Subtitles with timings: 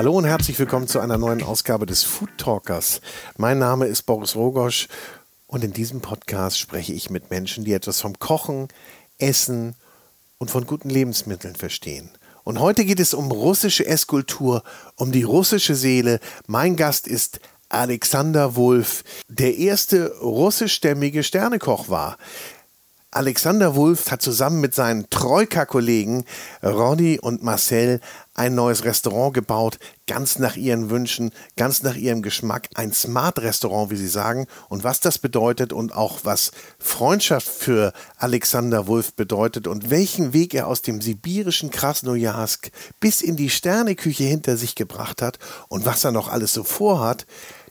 [0.00, 3.02] Hallo und herzlich willkommen zu einer neuen Ausgabe des Food Talkers.
[3.36, 4.88] Mein Name ist Boris Rogosch
[5.46, 8.68] und in diesem Podcast spreche ich mit Menschen, die etwas vom Kochen,
[9.18, 9.74] Essen
[10.38, 12.08] und von guten Lebensmitteln verstehen.
[12.44, 14.62] Und heute geht es um russische Esskultur,
[14.96, 16.18] um die russische Seele.
[16.46, 22.16] Mein Gast ist Alexander Wulff, der erste russischstämmige Sternekoch war.
[23.12, 26.24] Alexander Wulff hat zusammen mit seinen Troika-Kollegen
[26.62, 28.00] Ronny und Marcel
[28.34, 32.68] ein neues Restaurant gebaut, ganz nach ihren Wünschen, ganz nach ihrem Geschmack.
[32.76, 34.46] Ein Smart-Restaurant, wie sie sagen.
[34.68, 40.54] Und was das bedeutet und auch was Freundschaft für Alexander Wulff bedeutet und welchen Weg
[40.54, 46.04] er aus dem sibirischen Krasnojarsk bis in die Sterneküche hinter sich gebracht hat und was
[46.04, 47.26] er noch alles so vorhat,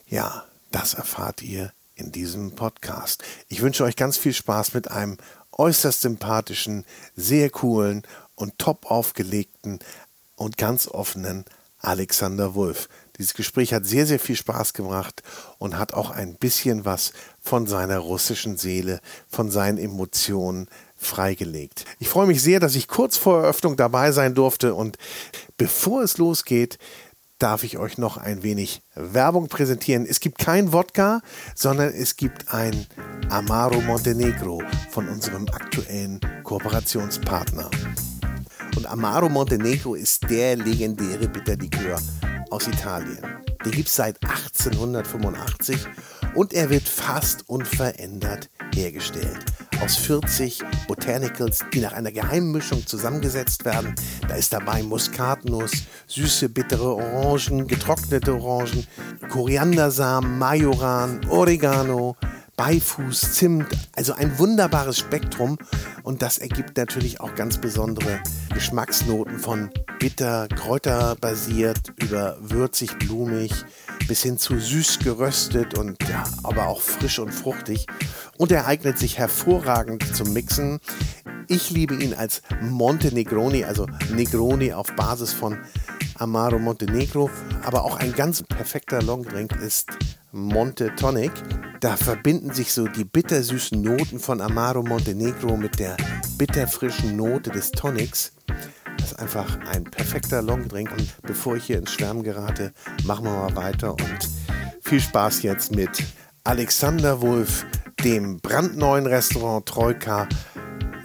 [0.06, 3.22] ja, das erfahrt ihr in diesem Podcast.
[3.48, 5.18] Ich wünsche euch ganz viel Spaß mit einem
[5.52, 8.02] äußerst sympathischen, sehr coolen
[8.34, 9.78] und top aufgelegten
[10.36, 11.44] und ganz offenen
[11.78, 12.88] Alexander Wulff.
[13.18, 15.22] Dieses Gespräch hat sehr, sehr viel Spaß gemacht
[15.58, 21.84] und hat auch ein bisschen was von seiner russischen Seele, von seinen Emotionen freigelegt.
[21.98, 24.96] Ich freue mich sehr, dass ich kurz vor Eröffnung dabei sein durfte und
[25.58, 26.78] bevor es losgeht,
[27.40, 30.06] darf ich euch noch ein wenig Werbung präsentieren.
[30.06, 31.22] Es gibt kein Wodka,
[31.54, 32.86] sondern es gibt ein
[33.30, 37.70] Amaro Montenegro von unserem aktuellen Kooperationspartner.
[38.76, 41.98] Und Amaro Montenegro ist der legendäre Bitterlikör
[42.50, 43.18] aus Italien.
[43.64, 45.86] Den gibt es seit 1885
[46.34, 49.44] und er wird fast unverändert hergestellt.
[49.82, 53.94] Aus 40 Botanicals, die nach einer Geheimmischung zusammengesetzt werden.
[54.28, 55.72] Da ist dabei Muskatnuss,
[56.06, 58.86] süße, bittere Orangen, getrocknete Orangen,
[59.30, 62.16] Koriandersamen, Majoran, Oregano,
[62.60, 65.56] Beifuß, Zimt, also ein wunderbares Spektrum
[66.02, 68.20] und das ergibt natürlich auch ganz besondere
[68.52, 73.64] Geschmacksnoten von bitter, kräuterbasiert über würzig, blumig
[74.08, 77.86] bis hin zu süß geröstet und ja, aber auch frisch und fruchtig
[78.36, 80.80] und er eignet sich hervorragend zum Mixen.
[81.52, 83.84] Ich liebe ihn als Monte Negroni, also
[84.14, 85.58] Negroni auf Basis von
[86.14, 87.28] Amaro Montenegro,
[87.64, 89.88] aber auch ein ganz perfekter Longdrink ist
[90.30, 91.32] Monte Tonic.
[91.80, 95.96] Da verbinden sich so die bittersüßen Noten von Amaro Montenegro mit der
[96.38, 98.30] bitterfrischen Note des Tonics.
[98.98, 100.92] Das ist einfach ein perfekter Longdrink.
[100.92, 102.72] Und bevor ich hier ins Schwärmen gerate,
[103.06, 104.28] machen wir mal weiter und
[104.82, 105.90] viel Spaß jetzt mit
[106.44, 107.66] Alexander Wulff,
[108.04, 110.28] dem brandneuen Restaurant Troika,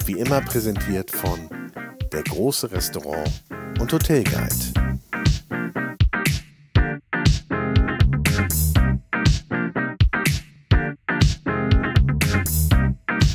[0.07, 1.49] wie immer präsentiert von
[2.11, 3.27] der große Restaurant
[3.79, 4.53] und Hotelguide.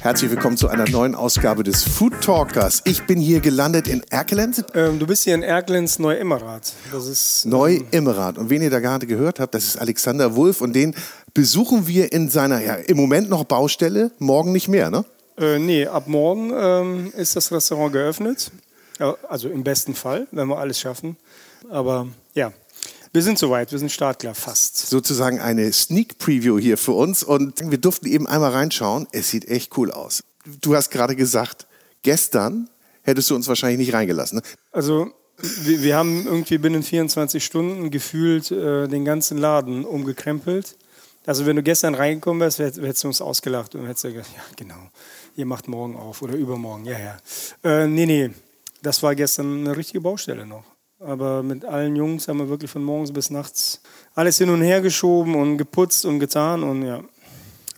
[0.00, 2.82] Herzlich willkommen zu einer neuen Ausgabe des Food Talkers.
[2.84, 4.64] Ich bin hier gelandet in Erkelenz.
[4.74, 6.72] Ähm, du bist hier in Erkelenz Neu-Immerath.
[6.94, 8.38] Ähm, Neu-Immerath.
[8.38, 10.94] Und wen ihr da gerade gehört habt, das ist Alexander Wulff und den
[11.34, 15.04] besuchen wir in seiner ja, im Moment noch Baustelle, morgen nicht mehr, ne?
[15.40, 18.52] Äh, nee, ab morgen ähm, ist das Restaurant geöffnet.
[18.98, 21.16] Ja, also im besten Fall, wenn wir alles schaffen.
[21.70, 22.52] Aber ja,
[23.12, 24.76] wir sind soweit, wir sind startklar, fast.
[24.76, 29.08] Sozusagen eine Sneak Preview hier für uns und wir durften eben einmal reinschauen.
[29.12, 30.22] Es sieht echt cool aus.
[30.60, 31.66] Du hast gerade gesagt,
[32.02, 32.68] gestern
[33.02, 34.38] hättest du uns wahrscheinlich nicht reingelassen.
[34.38, 34.42] Ne?
[34.72, 40.76] Also wir, wir, haben irgendwie binnen 24 Stunden gefühlt äh, den ganzen Laden umgekrempelt.
[41.26, 44.90] Also wenn du gestern reingekommen wärst, hättest du uns ausgelacht und hättest gesagt, ja genau,
[45.36, 47.16] ihr macht morgen auf oder übermorgen, ja, ja.
[47.62, 48.30] Äh, nee, nee,
[48.82, 50.64] das war gestern eine richtige Baustelle noch.
[50.98, 53.80] Aber mit allen Jungs haben wir wirklich von morgens bis nachts
[54.14, 57.02] alles hin und her geschoben und geputzt und getan und ja.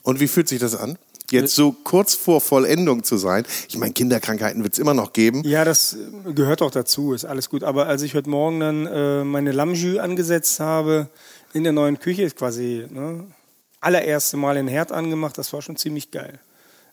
[0.03, 0.99] Und wie fühlt sich das an?
[1.31, 3.45] Jetzt so kurz vor Vollendung zu sein.
[3.69, 5.43] Ich meine, Kinderkrankheiten wird es immer noch geben.
[5.45, 5.97] Ja, das
[6.35, 7.65] gehört auch dazu, ist alles gut.
[7.65, 11.09] Aber als ich heute Morgen dann äh, meine Lammjü angesetzt habe
[11.55, 13.25] in der neuen Küche, ist quasi ne,
[13.81, 16.39] allererste Mal den Herd angemacht, das war schon ziemlich geil.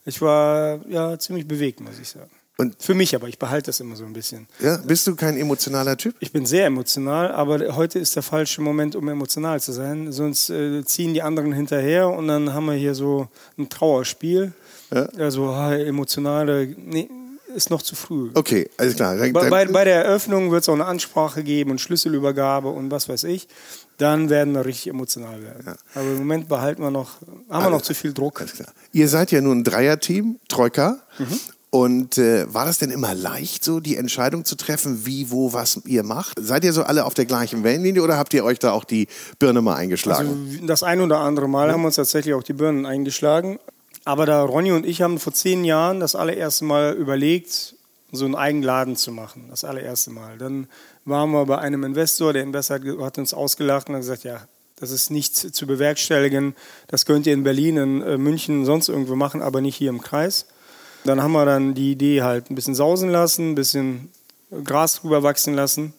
[0.06, 2.30] Ich war ja ziemlich bewegt, muss ich sagen.
[2.60, 4.46] Und Für mich aber, ich behalte das immer so ein bisschen.
[4.60, 6.16] Ja, bist du kein emotionaler Typ?
[6.20, 10.12] Ich bin sehr emotional, aber heute ist der falsche Moment, um emotional zu sein.
[10.12, 14.52] Sonst äh, ziehen die anderen hinterher und dann haben wir hier so ein Trauerspiel.
[14.94, 15.04] Ja.
[15.18, 17.10] Also ah, emotionale, nee,
[17.56, 18.30] ist noch zu früh.
[18.34, 19.16] Okay, alles klar.
[19.16, 23.08] Bei, bei, bei, der Eröffnung wird es auch eine Ansprache geben und Schlüsselübergabe und was
[23.08, 23.48] weiß ich.
[24.00, 25.64] Dann werden wir richtig emotional werden.
[25.66, 25.76] Ja.
[25.94, 28.44] Aber im Moment behalten wir noch, haben alles, wir noch zu viel Druck.
[28.94, 31.00] Ihr seid ja nun ein Dreierteam, Troika.
[31.20, 31.40] Mhm.
[31.72, 35.82] Und äh, war das denn immer leicht, so die Entscheidung zu treffen, wie, wo, was
[35.86, 36.40] ihr macht?
[36.40, 39.08] Seid ihr so alle auf der gleichen Wellenlinie oder habt ihr euch da auch die
[39.38, 40.48] Birne mal eingeschlagen?
[40.50, 41.74] Also das ein oder andere Mal ja.
[41.74, 43.60] haben wir uns tatsächlich auch die Birnen eingeschlagen.
[44.06, 47.76] Aber da Ronny und ich haben vor zehn Jahren das allererste Mal überlegt,
[48.12, 50.38] so einen eigenen Laden zu machen, das allererste Mal.
[50.38, 50.68] Dann
[51.06, 54.48] waren wir bei einem Investor, der Investor hat, hat uns ausgelacht und hat gesagt, ja,
[54.78, 56.56] das ist nicht zu bewerkstelligen,
[56.88, 60.02] das könnt ihr in Berlin, in äh, München, sonst irgendwo machen, aber nicht hier im
[60.02, 60.46] Kreis.
[61.04, 64.10] Dann haben wir dann die Idee halt ein bisschen sausen lassen, ein bisschen
[64.64, 65.94] Gras drüber wachsen lassen.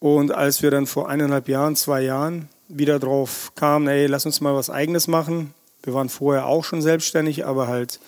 [0.00, 4.40] Und als wir dann vor eineinhalb Jahren, zwei Jahren wieder drauf kamen, ey, lass uns
[4.40, 5.54] mal was Eigenes machen.
[5.82, 8.00] Wir waren vorher auch schon selbstständig, aber halt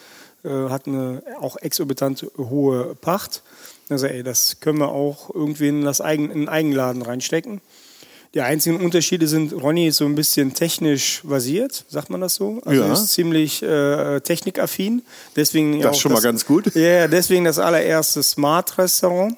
[0.45, 3.43] äh, hatten eine auch exorbitant hohe Pacht.
[3.89, 7.61] Also, ey, das können wir auch irgendwie in, das Eigen, in einen Eigenladen reinstecken.
[8.33, 12.61] Die einzigen Unterschiede sind, Ronny ist so ein bisschen technisch basiert, sagt man das so?
[12.65, 12.93] Also Ja.
[12.93, 15.03] ist ziemlich äh, technikaffin.
[15.35, 16.73] Deswegen Das ist schon mal ganz gut.
[16.77, 19.37] Ja, deswegen das allererste Smart-Restaurant.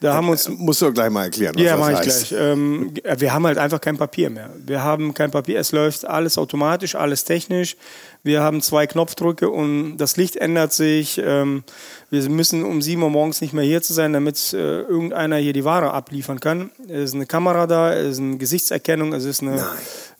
[0.00, 2.28] Da haben uns Musst du gleich mal erklären, was ja, mache ich heißt.
[2.28, 2.40] gleich.
[2.40, 4.50] Ähm, wir haben halt einfach kein Papier mehr.
[4.64, 7.76] Wir haben kein Papier, es läuft alles automatisch, alles technisch.
[8.22, 11.20] Wir haben zwei Knopfdrücke und das Licht ändert sich.
[11.24, 11.64] Ähm,
[12.10, 15.52] wir müssen um 7 Uhr morgens nicht mehr hier zu sein, damit äh, irgendeiner hier
[15.52, 16.70] die Ware abliefern kann.
[16.88, 19.64] Es ist eine Kamera da, es ist eine Gesichtserkennung, es ist eine,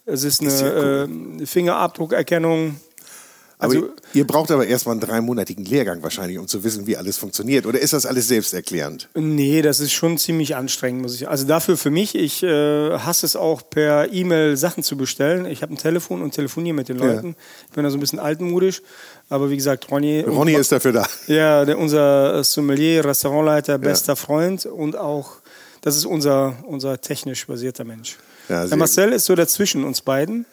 [0.06, 2.80] es ist eine Ist ja äh, Fingerabdruckerkennung.
[3.58, 7.16] Aber Also- ihr braucht aber erstmal einen dreimonatigen Lehrgang wahrscheinlich, um zu wissen, wie alles
[7.16, 7.64] funktioniert.
[7.64, 9.08] Oder ist das alles selbsterklärend?
[9.14, 11.26] Nee, das ist schon ziemlich anstrengend, muss ich.
[11.26, 15.46] Also dafür für mich, ich äh, hasse es auch per E-Mail Sachen zu bestellen.
[15.46, 17.34] Ich habe ein Telefon und telefoniere mit den Leuten.
[17.68, 18.82] Ich bin da so ein bisschen altmodisch,
[19.30, 21.06] aber wie gesagt, Ronny, Ronny ist dafür da.
[21.26, 25.36] ja, der, unser Sommelier, Restaurantleiter, bester Freund und auch
[25.80, 28.18] das ist unser unser technisch basierter Mensch.
[28.50, 30.44] Ja, der Marcel ist so dazwischen uns beiden.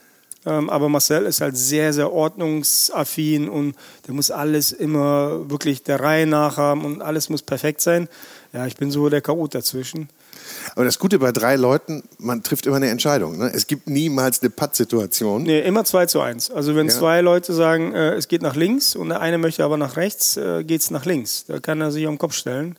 [0.45, 3.75] Ähm, aber Marcel ist halt sehr, sehr ordnungsaffin und
[4.07, 8.09] der muss alles immer wirklich der Reihe nach haben und alles muss perfekt sein.
[8.51, 10.09] Ja, ich bin so der Chaot dazwischen.
[10.75, 13.37] Aber das Gute bei drei Leuten, man trifft immer eine Entscheidung.
[13.37, 13.51] Ne?
[13.53, 15.43] Es gibt niemals eine Pattsituation.
[15.43, 16.51] Nee, immer 2 zu 1.
[16.51, 16.93] Also wenn Ja.
[16.93, 20.37] zwei Leute sagen, äh, es geht nach links und der eine möchte aber nach rechts,
[20.37, 21.45] äh, geht es nach links.
[21.47, 22.77] Da kann er sich den Kopf stellen.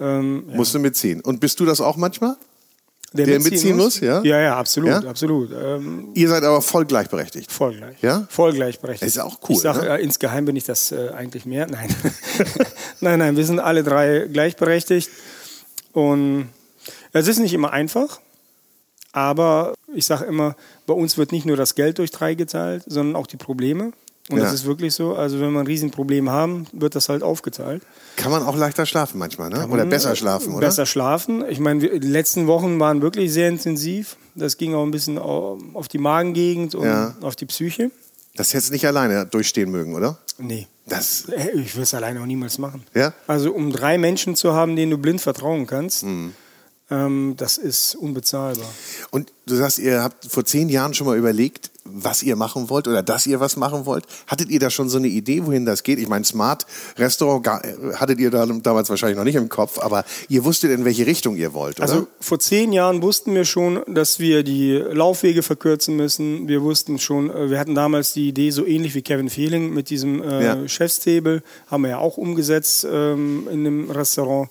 [0.00, 0.56] Ähm, ja.
[0.56, 1.20] Musst du mitziehen.
[1.20, 2.36] Und bist du das auch manchmal?
[3.12, 4.22] Der, der mitziehen muss, ja?
[4.22, 4.98] Ja, ja, absolut, Ja?
[5.08, 5.50] absolut.
[5.52, 7.50] Ähm, Ihr seid aber voll gleichberechtigt.
[7.50, 8.02] voll gleich.
[8.02, 8.26] Ja?
[8.28, 9.02] Voll gleichberechtigt.
[9.02, 9.98] Das ist auch cool, Ich sage, ne?
[9.98, 11.66] äh, insgeheim bin ich das äh, eigentlich mehr.
[11.66, 11.94] Nein.
[13.00, 15.10] nein, nein, wir sind alle drei gleichberechtigt.
[15.92, 16.48] Und
[17.12, 18.20] es ist nicht immer einfach,
[19.12, 20.56] aber ich sage immer,
[20.86, 23.92] bei uns wird nicht nur das Geld durch drei geteilt, sondern auch die Probleme.
[24.28, 24.44] Und Ja.
[24.44, 25.14] das ist wirklich so.
[25.14, 27.82] Also wenn wir ein Riesenproblem haben, wird das halt aufgeteilt.
[28.16, 29.68] Kann man auch leichter schlafen manchmal, ne?
[29.68, 30.66] Oder besser schlafen, oder?
[30.66, 31.44] Besser schlafen.
[31.48, 34.16] Ich meine, die letzten Wochen waren wirklich sehr intensiv.
[34.34, 37.14] Das ging auch ein bisschen au- auf die Magengegend und Ja.
[37.22, 37.90] auf die Psyche.
[38.34, 40.18] Das hättest du nicht alleine durchstehen mögen, oder?
[40.38, 40.66] Nee.
[40.88, 41.26] Das.
[41.28, 42.82] Äh, Ich würde es alleine auch niemals machen.
[42.94, 43.12] Ja?
[43.26, 46.32] Also um drei Menschen zu haben, denen du blind vertrauen kannst, Mhm.
[46.90, 48.68] Ähm, das ist unbezahlbar.
[49.10, 52.88] Und du sagst, ihr habt vor zehn Jahren schon mal überlegt, was ihr machen wollt
[52.88, 54.04] oder dass ihr was machen wollt.
[54.26, 56.00] Hattet ihr da schon so eine Idee, wohin das geht?
[56.00, 56.66] Ich meine, Smart
[56.96, 57.62] Restaurant gar-
[57.94, 61.36] hattet ihr da damals wahrscheinlich noch nicht im Kopf, aber ihr wusstet, in welche Richtung
[61.36, 61.88] ihr wollt, oder?
[61.88, 66.48] Also vor zehn Jahren wussten wir schon, dass wir die Laufwege verkürzen müssen.
[66.48, 69.88] Wir wussten schon, äh, wir hatten damals die Idee, so ähnlich wie Kevin Fehling mit
[69.90, 70.68] diesem äh, Ja.
[70.68, 74.50] Chefstable, haben wir ja auch umgesetzt ähm, in dem Restaurant.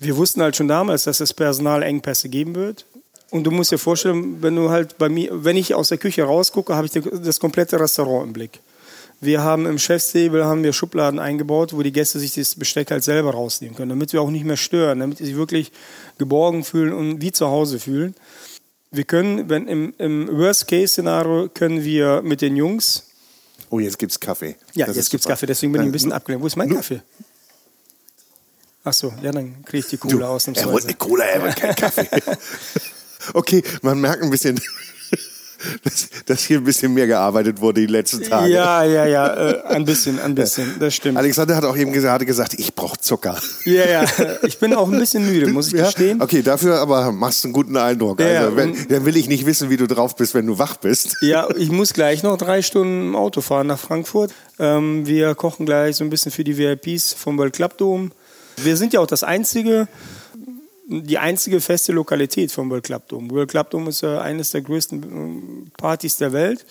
[0.00, 2.86] Wir wussten halt schon damals, dass es Personalengpässe geben wird.
[3.30, 6.24] Und du musst dir vorstellen, wenn du halt bei mir, wenn ich aus der Küche
[6.24, 8.60] rausgucke, habe ich das komplette Restaurant im Blick.
[9.20, 13.04] Wir haben im Chefstable haben wir Schubladen eingebaut, wo die Gäste sich das Besteck halt
[13.04, 15.70] selber rausnehmen können, damit wir auch nicht mehr stören, damit sie sich wirklich
[16.16, 18.14] geborgen fühlen und wie zu Hause fühlen.
[18.90, 23.04] Wir können, wenn im, im Worst-Case-Szenario können wir mit den Jungs,
[23.68, 24.56] oh, jetzt gibt's Kaffee.
[24.74, 25.26] ja, Das jetzt gibt's.
[25.26, 26.42] Kaffee, deswegen bin ich ein bisschen abgelenkt.
[26.42, 27.02] Wo ist mein Kaffee?
[28.82, 31.74] Ach so, ja, dann kriege ich die Cola er wollte eine Cola, er wollte keinen
[31.74, 32.08] Kaffee.
[33.34, 34.58] okay, man merkt ein bisschen,
[35.84, 38.50] dass, dass hier ein bisschen mehr gearbeitet wurde die letzten Tage.
[38.50, 41.18] Ja, ja, ja, äh, ein bisschen, ein bisschen, das stimmt.
[41.18, 43.38] Alexander hat auch eben gesagt, gesagt ich brauche Zucker.
[43.66, 44.04] Ja, ja,
[44.44, 45.84] ich bin auch ein bisschen müde, muss ich Ja?
[45.84, 46.22] gestehen.
[46.22, 48.18] Okay, dafür aber machst du einen guten Eindruck.
[48.20, 50.76] Ja, also, wenn, dann will ich nicht wissen, wie du drauf bist, wenn du wach
[50.76, 51.18] bist.
[51.20, 54.32] Ja, ich muss gleich noch drei Stunden im Auto fahren nach Frankfurt.
[54.58, 58.10] Ähm, wir kochen gleich so ein bisschen für die VIPs vom World Club Dome.
[58.64, 59.88] Wir sind ja auch das einzige,
[60.88, 63.30] die einzige feste Lokalität vom World Club Dome.
[63.30, 66.66] World Club Dome ist ja eines der größten ähm, Partys der Welt,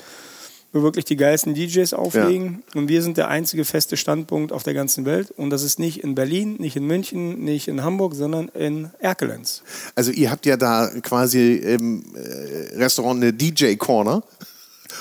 [0.73, 2.63] wo wirklich die geilsten DJs auflegen.
[2.75, 5.31] Und wir sind der einzige feste Standpunkt auf der ganzen Welt.
[5.31, 9.63] Und das ist nicht in Berlin, nicht in München, nicht in Hamburg, sondern in Erkelenz.
[9.95, 14.23] Also ihr habt ja da quasi im äh, Restaurant eine DJ-Corner.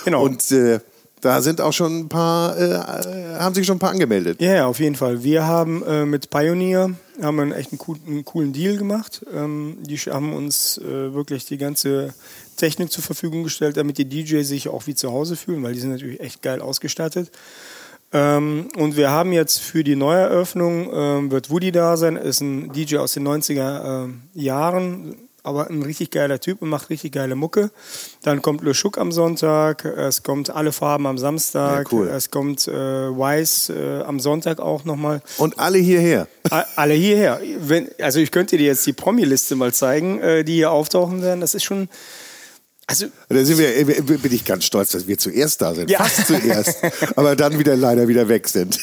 [0.04, 0.22] Genau.
[0.22, 0.80] Und äh,
[1.20, 4.40] da sind auch schon ein paar, äh, äh, haben sich schon ein paar angemeldet.
[4.40, 5.22] Ja, ja, auf jeden Fall.
[5.22, 9.24] Wir haben äh, mit Pioneer haben einen echt einen coolen, einen coolen Deal gemacht.
[9.32, 12.14] Ähm, die haben uns äh, wirklich die ganze
[12.56, 15.80] Technik zur Verfügung gestellt, damit die DJs sich auch wie zu Hause fühlen, weil die
[15.80, 17.30] sind natürlich echt geil ausgestattet.
[18.12, 22.72] Ähm, und wir haben jetzt für die Neueröffnung, ähm, wird Woody da sein, ist ein
[22.72, 27.34] DJ aus den 90er äh, Jahren, aber ein richtig geiler Typ und macht richtig geile
[27.34, 27.70] Mucke.
[28.22, 32.08] Dann kommt Le Schuck am Sonntag, es kommt Alle Farben am Samstag, Ja, cool.
[32.08, 35.22] es kommt äh, Weiß äh, am Sonntag auch nochmal.
[35.38, 36.26] Und alle hierher.
[36.50, 37.40] A- Alle hierher.
[37.60, 41.40] Wenn, also ich könnte dir jetzt die Promi-Liste mal zeigen, äh, die hier auftauchen werden.
[41.40, 41.88] Das ist schon,
[42.86, 45.90] also Da sind wir, äh, bin ich ganz stolz, dass wir zuerst da sind.
[45.90, 45.98] Ja.
[45.98, 46.76] Fast zuerst.
[47.16, 48.78] Aber dann wieder leider wieder weg sind.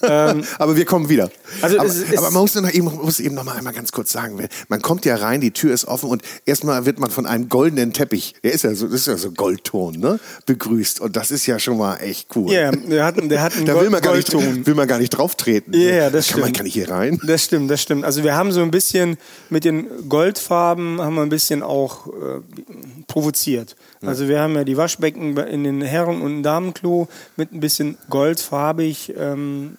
[0.58, 1.24] aber wir kommen wieder.
[1.24, 1.30] Ähm,
[1.62, 3.92] Also aber, es ist- aber man muss, noch eben, muss eben noch mal einmal ganz
[3.92, 7.26] kurz sagen, man kommt ja rein, die Tür ist offen und erstmal wird man von
[7.26, 11.16] einem goldenen Teppich, der ist ja so, das ist ja so Goldton, ne, begrüßt und
[11.16, 12.52] das ist ja schon mal echt cool.
[12.52, 14.66] ja, der hat, einen- der hat einen Da will man, gar nicht, Goldton.
[14.66, 15.72] will man gar nicht drauf treten.
[15.74, 16.56] Ja, ja, das kann man stimmt.
[16.58, 17.20] gar nicht hier rein.
[17.26, 18.04] Das stimmt, das stimmt.
[18.04, 19.16] Also wir haben so ein bisschen
[19.50, 22.40] mit den Goldfarben haben wir ein bisschen auch äh,
[23.06, 23.76] provoziert.
[24.02, 29.14] Also wir haben ja die Waschbecken in den Herren- und Damenklo mit ein bisschen goldfarbig.
[29.18, 29.76] Ähm,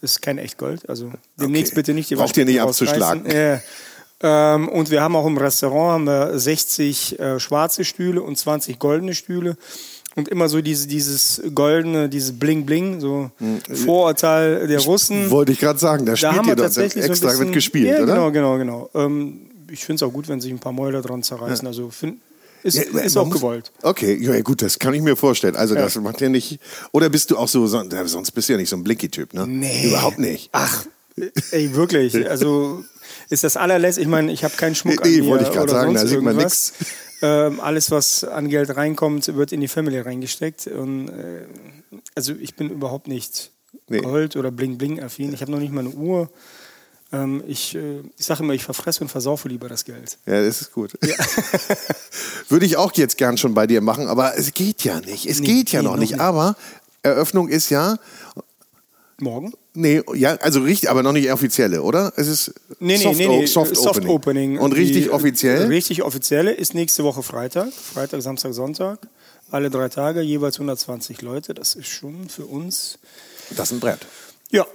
[0.00, 1.80] ist kein echt Gold, also demnächst Okay.
[1.80, 3.24] bitte nicht die Braucht ihr nicht abzuschlagen.
[3.30, 3.60] Ja.
[4.20, 8.78] Ähm, und wir haben auch im Restaurant haben wir 60 äh, schwarze Stühle und 20
[8.78, 9.56] goldene Stühle.
[10.16, 13.30] Und immer so diese, dieses goldene, dieses Bling-Bling, so
[13.72, 15.30] Vorurteil der Russen.
[15.30, 17.44] Wollte ich gerade sagen, da, Da spielt haben ihr wir doch tatsächlich so extra bisschen,
[17.44, 18.14] wird gespielt, ja, oder?
[18.14, 18.90] Genau, genau, genau.
[18.94, 21.68] Ähm, ich finde es auch gut, wenn sich ein paar Mäuler dran zerreißen.
[21.68, 22.18] Also find,
[22.62, 23.72] ist, Ja, ist auch muss- gewollt.
[23.82, 25.56] Okay, ja ja, gut, das kann ich mir vorstellen.
[25.56, 26.58] Also das macht ja nicht.
[26.92, 29.34] Oder bist du auch so, so ja, sonst bist du ja nicht so ein Blinky-Typ,
[29.34, 29.46] ne?
[29.84, 30.50] Überhaupt nicht.
[30.52, 30.84] Ach,
[31.52, 32.14] ey, wirklich.
[32.28, 32.84] Also
[33.30, 34.00] ist das allerletzte.
[34.02, 36.06] Ich meine, ich habe keinen Schmuck Nee, an mir wollte ich grad oder sagen, da
[36.06, 36.72] sieht man irgendwas.
[37.20, 40.66] Ähm, alles, was an Geld reinkommt, wird in die Family reingesteckt.
[40.68, 41.46] Und, äh,
[42.14, 43.50] also ich bin überhaupt nicht
[43.88, 44.00] Nee.
[44.00, 45.32] Gold oder Bling-Bling-affin.
[45.34, 46.30] Ich habe noch nicht mal eine Uhr.
[47.10, 50.18] Ähm, ich äh, ich sage immer, ich verfresse und versaufe lieber das Geld.
[50.26, 50.92] Ja, das ist gut.
[52.48, 55.26] Würde ich auch jetzt gern schon bei dir machen, aber es geht ja nicht.
[55.26, 56.12] Es Nee, geht ja nee, noch noch nicht.
[56.12, 56.20] nicht.
[56.20, 56.56] Aber
[57.02, 57.96] Eröffnung ist ja,
[59.20, 59.52] Morgen?
[59.74, 62.12] nee, ja, also richtig, aber noch nicht offizielle, oder?
[62.16, 63.46] Es ist Nee, nee, Soft, nee, nee.
[63.46, 64.10] Soft, Soft Opening.
[64.10, 64.58] Opening.
[64.58, 65.66] Und richtig Die- offiziell?
[65.66, 67.72] Richtig offizielle ist nächste Woche Freitag.
[67.72, 68.98] Freitag, Samstag, Sonntag.
[69.50, 71.54] Alle drei Tage, jeweils 120 Leute.
[71.54, 72.98] Das ist schon für uns.
[73.56, 74.00] Das ist ein Brett.
[74.50, 74.66] Ja,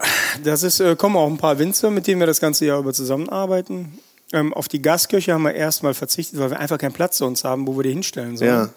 [0.44, 2.94] das ist, äh, kommen auch ein paar Winzer, mit denen wir das ganze Jahr über
[2.94, 3.98] zusammenarbeiten.
[4.32, 7.68] Ähm, auf die Gastkirche haben wir erstmal verzichtet, weil wir einfach keinen Platz sonst haben,
[7.68, 8.50] wo wir die hinstellen sollen.
[8.50, 8.70] Ja.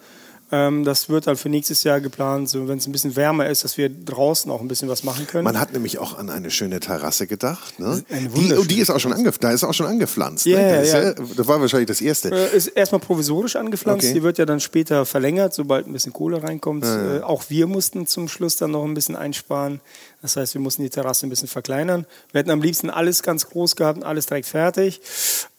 [0.53, 3.65] Ähm, das wird halt für nächstes Jahr geplant, so wenn es ein bisschen wärmer ist,
[3.65, 5.43] dass wir draußen auch ein bisschen was machen können.
[5.43, 7.81] Man hat nämlich auch an eine schöne Terrasse gedacht.
[7.81, 8.05] Ne?
[8.37, 9.43] Die, und die ist auch schon angepflanzt.
[9.43, 10.47] Da ist auch schon angepflanzt.
[10.47, 10.77] Ja, ne?
[10.77, 11.03] das, ist ja.
[11.03, 12.31] ja, das war wahrscheinlich das erste.
[12.31, 14.05] Äh, ist erstmal provisorisch angepflanzt.
[14.05, 14.15] Okay.
[14.15, 16.85] Die wird ja dann später verlängert, sobald ein bisschen Kohle reinkommt.
[16.85, 19.81] Äh, auch wir mussten zum Schluss dann noch ein bisschen einsparen.
[20.27, 22.05] Das heißt, wir mussten die Terrasse ein bisschen verkleinern.
[22.33, 25.01] Wir hätten am liebsten alles ganz groß gehabt und alles direkt fertig.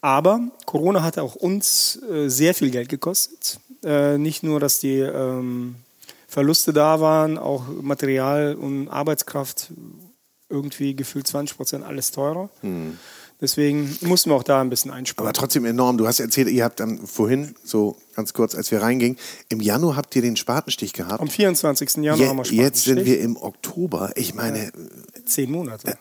[0.01, 3.61] Aber Corona hat auch uns äh, sehr viel Geld gekostet.
[3.85, 5.75] Äh, nicht nur, dass die ähm,
[6.27, 9.71] Verluste da waren, auch Material und Arbeitskraft
[10.49, 12.49] irgendwie gefühlt 20 Prozent alles teurer.
[13.39, 15.27] Deswegen mussten wir auch da ein bisschen einsparen.
[15.27, 15.97] Aber trotzdem enorm.
[15.97, 19.17] Du hast erzählt, ihr habt dann vorhin, so ganz kurz, als wir reingingen,
[19.49, 21.21] im Januar habt ihr den Spatenstich gehabt.
[21.21, 21.97] Am 24.
[21.97, 23.19] Januar Je, haben wir jetzt sind Spatenstich.
[23.19, 24.11] wir im Oktober.
[24.15, 24.71] Ich meine,
[25.25, 25.97] Zehn Monate.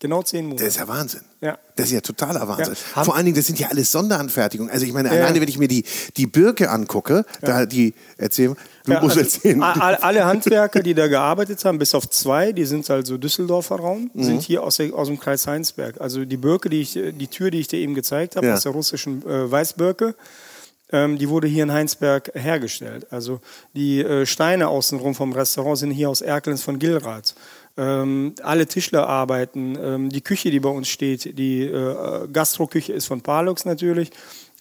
[0.00, 0.62] Genau zehn Monate.
[0.64, 1.22] das ist ja Wahnsinn.
[1.40, 1.58] Ja.
[1.74, 2.76] Das ist ja totaler Wahnsinn.
[2.94, 3.02] Ja.
[3.02, 4.72] Vor allen Dingen, das sind ja alles Sonderanfertigungen.
[4.72, 5.14] Also ich meine, Ja.
[5.24, 5.84] alleine, wenn ich mir die,
[6.16, 9.60] die Birke angucke, da die, erzähl, du musst also, erzählen.
[9.60, 14.22] Alle Handwerker, die da gearbeitet haben, bis auf zwei, die sind also Düsseldorfer Raum, Mhm.
[14.22, 16.00] sind hier aus, der, aus dem Kreis Heinsberg.
[16.00, 18.72] Also die Birke, die, ich, die Tür, die ich dir eben gezeigt habe, aus der
[18.72, 20.14] russischen äh, Weißbirke,
[20.90, 23.06] ähm, die wurde hier in Heinsberg hergestellt.
[23.10, 23.40] Also
[23.74, 27.34] die äh, Steine außenrum vom Restaurant sind hier aus Erkelenz von Gilrath.
[27.78, 29.78] Ähm, alle Tischler arbeiten.
[29.80, 34.10] Ähm, die Küche, die bei uns steht, die äh, Gastroküche ist von Palux natürlich.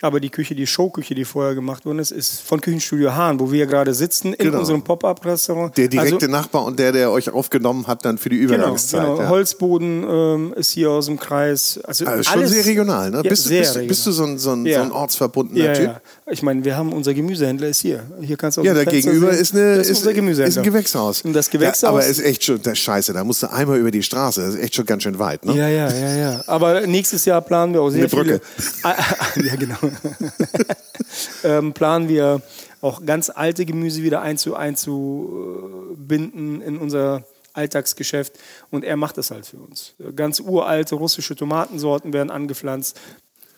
[0.01, 3.51] Aber die Küche, die Showküche, die vorher gemacht worden ist, ist von Küchenstudio Hahn, wo
[3.51, 4.59] wir gerade sitzen, in Genau.
[4.59, 5.75] unserem Pop-Up-Restaurant.
[5.75, 9.01] der direkte also, Nachbar und der, der euch aufgenommen hat, dann für die Genau, Übergangszeit.
[9.01, 9.21] genau.
[9.21, 9.29] ja.
[9.29, 11.79] Holzboden ähm, ist hier aus dem Kreis.
[11.83, 13.21] Also, Also schon alles, sehr regional, ne?
[13.23, 14.79] Ja, bist, du, sehr bist, du- bist du so ein, so ein, Ja.
[14.81, 15.85] so ein ortsverbundener ja, Typ?
[15.85, 16.01] ja.
[16.29, 18.03] Ich meine, wir haben unser Gemüsehändler ist hier.
[18.21, 20.49] Hier kannst du aus Ja, da gegenüber ist, eine, das ist, ist, unser Gemüsehändler.
[20.49, 21.21] ist ein Gewächshaus.
[21.23, 21.83] Und das Gewächshaus.
[21.89, 24.53] Aber ist echt schon, das ist scheiße, da musst du einmal über die Straße, das
[24.53, 25.55] ist echt schon ganz schön weit, ne?
[25.57, 26.43] Ja, ja, ja, ja.
[26.45, 28.41] Aber nächstes Jahr planen wir auch sehr Eine Brücke.
[28.55, 28.67] viele.
[28.83, 29.75] Ah, ah, ja, genau.
[31.43, 32.41] ähm, planen wir
[32.81, 38.33] auch ganz alte Gemüse wieder einzu, einzubinden in unser Alltagsgeschäft.
[38.69, 39.93] Und er macht das halt für uns.
[40.15, 42.99] Ganz uralte russische Tomatensorten werden angepflanzt.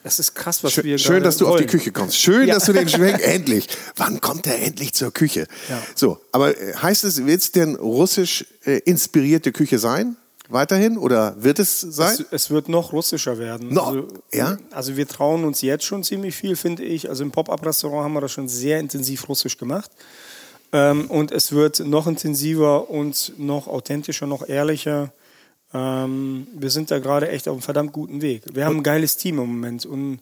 [0.02, 1.70] Das ist krass, was wir Schön, schön gerade dass du auf die wollen.
[1.70, 2.16] Küche kommst.
[2.18, 2.56] Schön, Ja.
[2.56, 3.68] dass du den Schwenk endlich.
[3.98, 5.46] Wann kommt er endlich zur Küche?
[5.68, 5.82] Ja.
[5.94, 10.16] So, aber äh, heißt es, wird es denn russisch äh, inspirierte Küche sein?
[10.50, 10.98] Weiterhin?
[10.98, 12.14] Oder wird es sein?
[12.14, 13.72] Es, es wird noch russischer werden.
[13.74, 13.88] Noch?
[13.88, 14.58] Also, Ja?
[14.72, 17.08] also wir trauen uns jetzt schon ziemlich viel, finde ich.
[17.08, 19.92] Also im Pop-Up-Restaurant haben wir das schon sehr intensiv russisch gemacht.
[20.72, 25.12] Ähm, und es wird noch intensiver und noch authentischer, noch ehrlicher.
[25.74, 28.44] Ähm, wir sind da gerade echt auf einem verdammt guten Weg.
[28.52, 30.20] Wir haben ein geiles Team im Moment und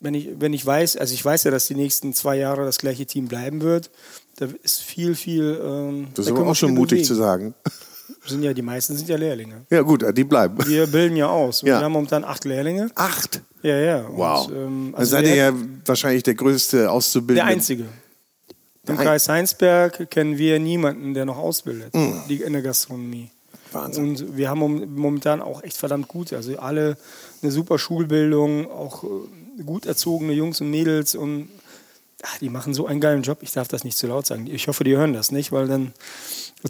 [0.00, 2.78] wenn ich, wenn ich weiß, also ich weiß ja, dass die nächsten zwei Jahre das
[2.78, 3.90] gleiche Team bleiben wird,
[4.36, 5.60] da ist viel, viel.
[5.62, 7.04] Ähm, Das da ist aber auch schon mutig bewegen.
[7.06, 7.54] zu sagen.
[8.26, 9.66] Sind ja, die meisten sind ja Lehrlinge.
[9.70, 10.56] Ja, gut, die bleiben.
[10.66, 11.62] Wir bilden ja aus.
[11.62, 11.78] Ja.
[11.78, 12.90] Wir haben momentan acht Lehrlinge.
[12.94, 13.40] Acht.
[13.62, 14.00] Ja, ja.
[14.06, 14.50] Und, Wow.
[14.52, 15.52] ähm, also seid ihr ja
[15.84, 17.46] wahrscheinlich der größte Auszubildende.
[17.46, 17.84] Der Einzige.
[18.88, 21.92] Im Ein- Kreis Heinsberg kennen wir niemanden, der noch ausbildet
[22.28, 23.30] die, in der Gastronomie.
[23.72, 24.04] Wahnsinn.
[24.10, 26.32] Und wir haben mom- momentan auch echt verdammt gut.
[26.32, 26.96] Also alle
[27.42, 31.48] eine super Schulbildung, auch äh, gut erzogene Jungs und Mädels und
[32.22, 33.38] ach, die machen so einen geilen Job.
[33.40, 34.46] Ich darf das nicht zu laut sagen.
[34.46, 35.92] Ich hoffe, die hören das nicht, weil dann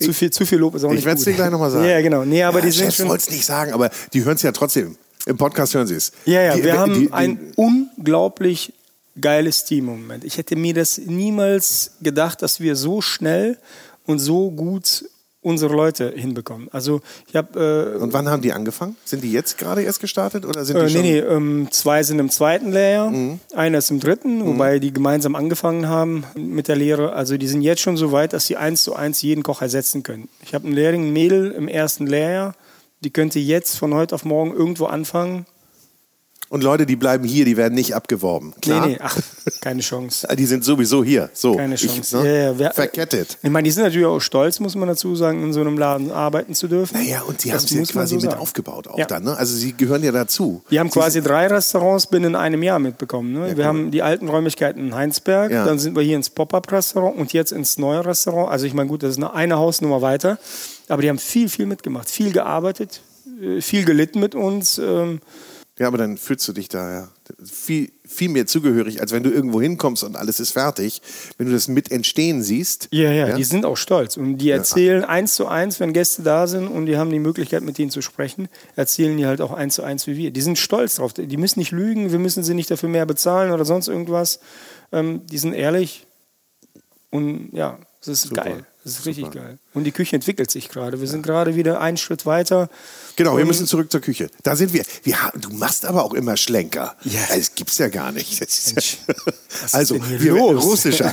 [0.01, 1.87] zu viel, zu viel Lob ist auch Ich nicht werde es dir gleich nochmal sagen.
[1.89, 2.25] Ja, genau.
[2.25, 3.09] Nee, aber ja, die sind schon.
[3.09, 4.97] wollten es nicht sagen, aber die hören es ja trotzdem.
[5.27, 6.13] Im Podcast hören sie es.
[6.25, 8.73] Ja, ja, Die- wir die- haben die- ein unglaublich
[9.21, 10.25] geiles Team im Moment.
[10.25, 13.59] Ich hätte mir das niemals gedacht, dass wir so schnell
[14.05, 15.05] und so gut
[15.47, 16.69] unsere Leute hinbekommen.
[16.73, 18.97] Also ich habe Und wann haben die angefangen?
[19.05, 21.03] Sind die jetzt gerade erst gestartet oder sind äh, die äh, schon?
[21.03, 23.41] nee, nee, ähm, zwei sind im zweiten Lehrjahr, Mhm.
[23.55, 27.13] einer ist im dritten, wobei die gemeinsam angefangen haben mit der Lehre.
[27.13, 30.03] Also die sind jetzt schon so weit, dass sie eins zu eins jeden Koch ersetzen
[30.03, 30.29] können.
[30.43, 32.55] Ich habe einen Lehrling, ein Mädel im ersten Lehrjahr,
[33.01, 35.47] die könnte jetzt von heute auf morgen irgendwo anfangen.
[36.49, 38.55] Und Leute, die bleiben hier, die werden nicht abgeworben.
[38.63, 38.87] Klar?
[38.87, 39.19] Nee, nee, ach,
[39.61, 40.29] keine Chance.
[40.39, 41.29] Die sind sowieso hier.
[41.33, 41.57] So.
[41.57, 42.19] Keine Ich, Chance.
[42.19, 42.25] ne?
[42.27, 43.37] Ja, ja, wer- Verkettet.
[43.43, 46.13] Ich meine, die sind natürlich auch stolz, muss man dazu sagen, in so einem Laden
[46.13, 46.97] arbeiten zu dürfen.
[46.99, 48.41] Naja, und sie haben es ja quasi so mit sagen.
[48.41, 49.07] aufgebaut auch Ja.
[49.07, 49.25] dann.
[49.25, 49.37] Ne?
[49.37, 50.63] Also sie gehören ja dazu.
[50.69, 53.33] Wir haben quasi drei Restaurants binnen einem Jahr mitbekommen.
[53.33, 53.57] Ne?
[53.57, 57.51] wir haben die alten Räumlichkeiten in Heinsberg, dann sind wir hier ins Pop-Up-Restaurant und jetzt
[57.51, 58.51] ins neue Restaurant.
[58.53, 60.39] Also ich meine, gut, das ist eine, eine Hausnummer weiter.
[60.89, 63.01] Aber die haben viel, viel mitgemacht, viel gearbeitet,
[63.43, 64.79] äh, viel gelitten mit uns.
[64.79, 65.21] Ähm,
[65.79, 67.09] Ja, aber dann fühlst du dich da ja
[67.45, 71.03] viel, viel mehr zugehörig, als wenn du irgendwo hinkommst und alles ist fertig.
[71.37, 72.89] Wenn du das mit entstehen siehst.
[72.93, 74.17] Ja, ja, die sind auch stolz.
[74.17, 77.63] Und die erzählen eins zu eins, wenn Gäste da sind und die haben die Möglichkeit,
[77.63, 80.31] mit denen zu sprechen, erzählen die halt auch eins zu eins wie wir.
[80.31, 81.13] Die sind stolz drauf.
[81.13, 84.41] Die müssen nicht lügen, wir müssen sie nicht dafür mehr bezahlen oder sonst irgendwas.
[84.93, 86.07] Ähm, die sind ehrlich
[87.11, 88.45] und ja, das ist Super.
[88.45, 88.67] geil.
[88.87, 89.59] Das ist richtig geil.
[89.75, 91.01] Und die Küche entwickelt sich gerade.
[91.01, 92.71] Wir sind gerade wieder einen Schritt weiter.
[93.17, 94.31] Genau, wir müssen zurück zur Küche.
[94.45, 94.85] Da sind wir.
[95.03, 96.95] wir haben, du machst aber auch immer Schlenker.
[97.03, 97.19] Ja.
[97.35, 98.39] Das gibt's ja gar nicht.
[98.39, 99.15] Mensch, ja,
[99.73, 101.13] also, wir, russischer.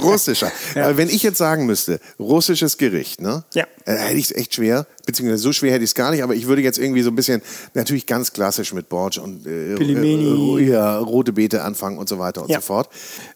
[0.00, 0.50] Russischer.
[0.74, 3.44] Aber wenn ich jetzt sagen müsste, russisches Gericht, ne?
[3.52, 3.66] Ja.
[3.84, 4.86] Äh, hätte ich es echt schwer.
[5.04, 7.14] Beziehungsweise so schwer hätte ich es gar nicht, aber ich würde jetzt irgendwie so ein
[7.14, 7.42] bisschen,
[7.74, 12.40] natürlich ganz klassisch mit Borsch und äh, äh, ja, rote Beete anfangen und so weiter
[12.40, 12.60] und Ja.
[12.60, 12.88] so fort.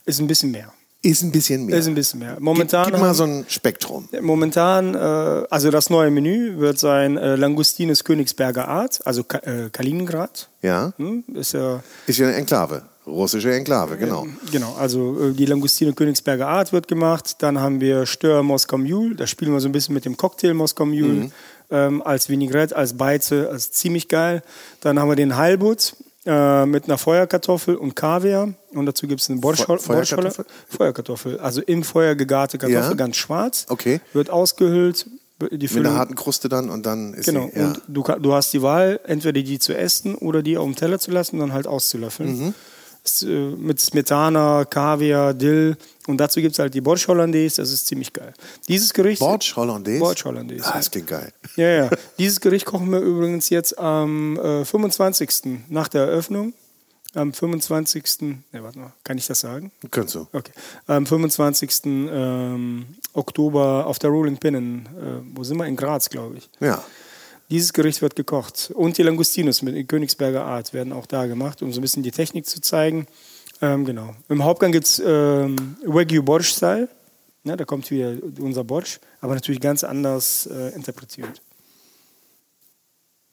[0.06, 0.72] Ist ein bisschen mehr.
[1.06, 1.78] Ist ein bisschen mehr.
[1.78, 2.36] Ist ein bisschen mehr.
[2.40, 4.08] Momentan gib, gib mal so ein Spektrum.
[4.20, 9.70] Momentan, äh, also das neue Menü wird sein äh, Langustines Königsberger Art, also Ka äh,
[9.70, 10.48] Kaliningrad.
[10.62, 10.92] Ja.
[10.96, 11.22] Hm?
[11.34, 12.82] Ist ja, Ist ja eine Enklave.
[13.06, 14.26] Russische Enklave, genau.
[14.50, 17.36] genau, also äh, die Langustine Königsberger Art wird gemacht.
[17.38, 20.54] Dann haben wir Stör Moskau Mule, da spielen wir so ein bisschen mit dem Cocktail
[20.54, 21.32] Moskau Mule Mhm.
[21.70, 24.42] ähm, als Vinaigrette, als Beize, als ziemlich geil.
[24.80, 25.94] Dann haben wir den Halbut
[26.26, 28.52] äh, mit einer Feuerkartoffel und Kaviar.
[28.74, 30.44] Und dazu gibt es eine Borschol Fe- Feuerkartoffel?
[30.68, 32.94] Feuerkartoffel, also im Feuer gegarte Kartoffel, Ja.
[32.94, 33.66] ganz schwarz.
[33.68, 34.00] Okay.
[34.12, 35.06] Wird ausgehüllt.
[35.52, 37.66] Die Mit einer harten Kruste dann und dann ist Genau, sie, ja.
[37.68, 40.98] und du, du hast die Wahl, entweder die zu essen oder die auf dem Teller
[40.98, 42.38] zu lassen und dann halt auszulöffeln.
[42.46, 42.54] Mhm.
[43.22, 47.86] Äh, mit Smetana, Kaviar, Dill und dazu gibt es halt die Borsch Hollandaise, das ist
[47.86, 48.32] ziemlich geil.
[48.68, 49.20] Dieses Gericht.
[49.20, 49.98] Borsch Hollandaise?
[49.98, 50.64] Borsch Hollandaise.
[50.66, 51.32] Ah, das klingt geil.
[51.56, 51.90] Ja, ja.
[52.18, 55.60] Dieses Gericht kochen wir übrigens jetzt am äh, 25.
[55.68, 56.52] nach der Eröffnung.
[57.14, 58.20] Am 25.
[58.20, 59.72] Ne, warte mal, kann ich das sagen?
[59.90, 60.26] Könntest du.
[60.32, 60.52] Okay.
[60.86, 61.80] Am 25.
[61.86, 65.64] Ähm, Oktober auf der Rolling Pin in, äh, wo sind wir?
[65.64, 66.50] In Graz, glaube ich.
[66.60, 66.84] Ja.
[67.50, 68.72] Dieses Gericht wird gekocht.
[68.74, 72.10] Und die Langustinos mit Königsberger Art werden auch da gemacht, um so ein bisschen die
[72.10, 73.06] Technik zu zeigen.
[73.62, 74.14] Ähm, genau.
[74.28, 76.88] Im Hauptgang gibt es ähm, Wagyu Borsch Style.
[77.44, 81.40] Ja, da kommt wieder unser Borsch, aber natürlich ganz anders äh, interpretiert.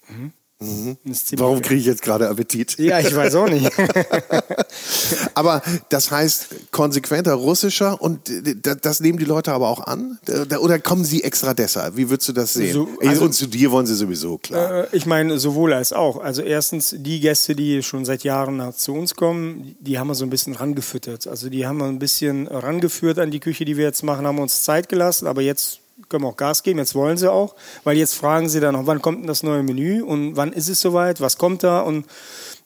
[0.07, 0.31] Mhm.
[0.59, 0.97] Ziemlich
[1.37, 2.77] Warum kriege ich jetzt gerade Appetit?
[2.79, 3.69] Ja, ich weiß auch nicht.
[5.35, 10.19] Aber das heißt konsequenter russischer und äh, da- das nehmen die Leute aber auch an?
[10.59, 11.97] Oder kommen sie extra deshalb?
[11.97, 12.73] Wie würdest du das sehen?
[12.73, 14.83] So, also- und zu dir wollen sie sowieso, klar.
[14.85, 16.17] Äh, ich meine, sowohl als auch.
[16.21, 20.15] Also erstens, die Gäste, die schon seit Jahren nach- zu uns kommen, die haben wir
[20.15, 21.27] so ein bisschen rangefüttert.
[21.27, 24.39] Also die haben wir ein bisschen rangeführt an die Küche, die wir jetzt machen, haben
[24.39, 27.97] uns Zeit gelassen, aber jetzt können wir auch Gas geben, jetzt wollen sie auch, weil
[27.97, 30.79] jetzt fragen sie dann noch, wann kommt denn das neue Menü und wann ist es
[30.79, 32.05] soweit, was kommt da und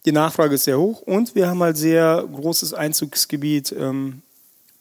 [0.06, 4.21] die Nachfrage ist sehr hoch und wir haben halt sehr großes Einzugsgebiet ähm,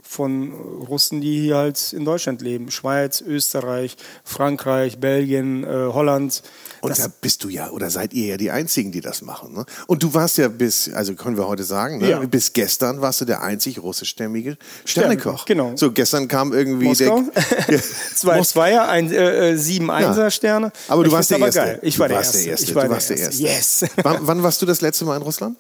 [0.09, 2.71] von Russen, die hier halt in Deutschland leben.
[2.71, 6.43] Schweiz, Österreich, Frankreich, Belgien, äh, Holland.
[6.81, 9.55] Und da bist du ja, oder seid ihr ja die Einzigen, die das machen.
[9.55, 9.65] Ne?
[9.87, 12.11] Und du warst ja bis, also können wir heute sagen, ne?
[12.11, 12.19] Ja.
[12.21, 15.45] bis gestern warst du der einzig russischstämmige Sternekoch.
[15.45, 15.73] genau.
[15.77, 17.23] So, gestern kam irgendwie Moskau.
[17.69, 17.83] der.
[18.15, 20.73] Zwei Zweier, ein, äh, äh, sieben Einser-Sterne.
[20.89, 21.73] Aber du Ich warst der find's Erste.
[21.73, 21.81] Geil.
[21.83, 22.45] Ich war, der, warst Erste.
[22.45, 22.67] der Erste.
[22.67, 23.43] Ich war du der warst der Erste.
[23.43, 23.85] Yes.
[24.03, 25.57] wann, wann warst du das letzte Mal in Russland?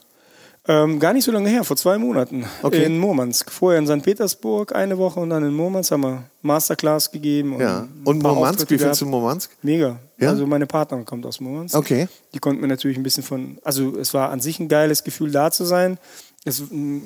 [0.68, 2.44] Ähm, gar nicht so lange her, vor zwei Monaten.
[2.62, 2.84] Okay.
[2.84, 3.52] In Murmansk.
[3.52, 4.02] Vorher in St.
[4.02, 7.54] Petersburg eine Woche und dann in Murmansk haben wir Masterclass gegeben.
[7.54, 7.86] Und, Ja.
[8.04, 9.06] Und Murmansk, Auftritte wie findest du.
[9.06, 9.50] Murmansk?
[9.62, 9.98] Mega.
[10.18, 10.30] Ja?
[10.30, 11.76] Also meine Partnerin kommt aus Murmansk.
[11.76, 12.08] Okay.
[12.34, 15.30] Die konnte mir natürlich ein bisschen von, also es war an sich ein geiles Gefühl
[15.30, 15.98] da zu sein.
[16.44, 17.00] Es, du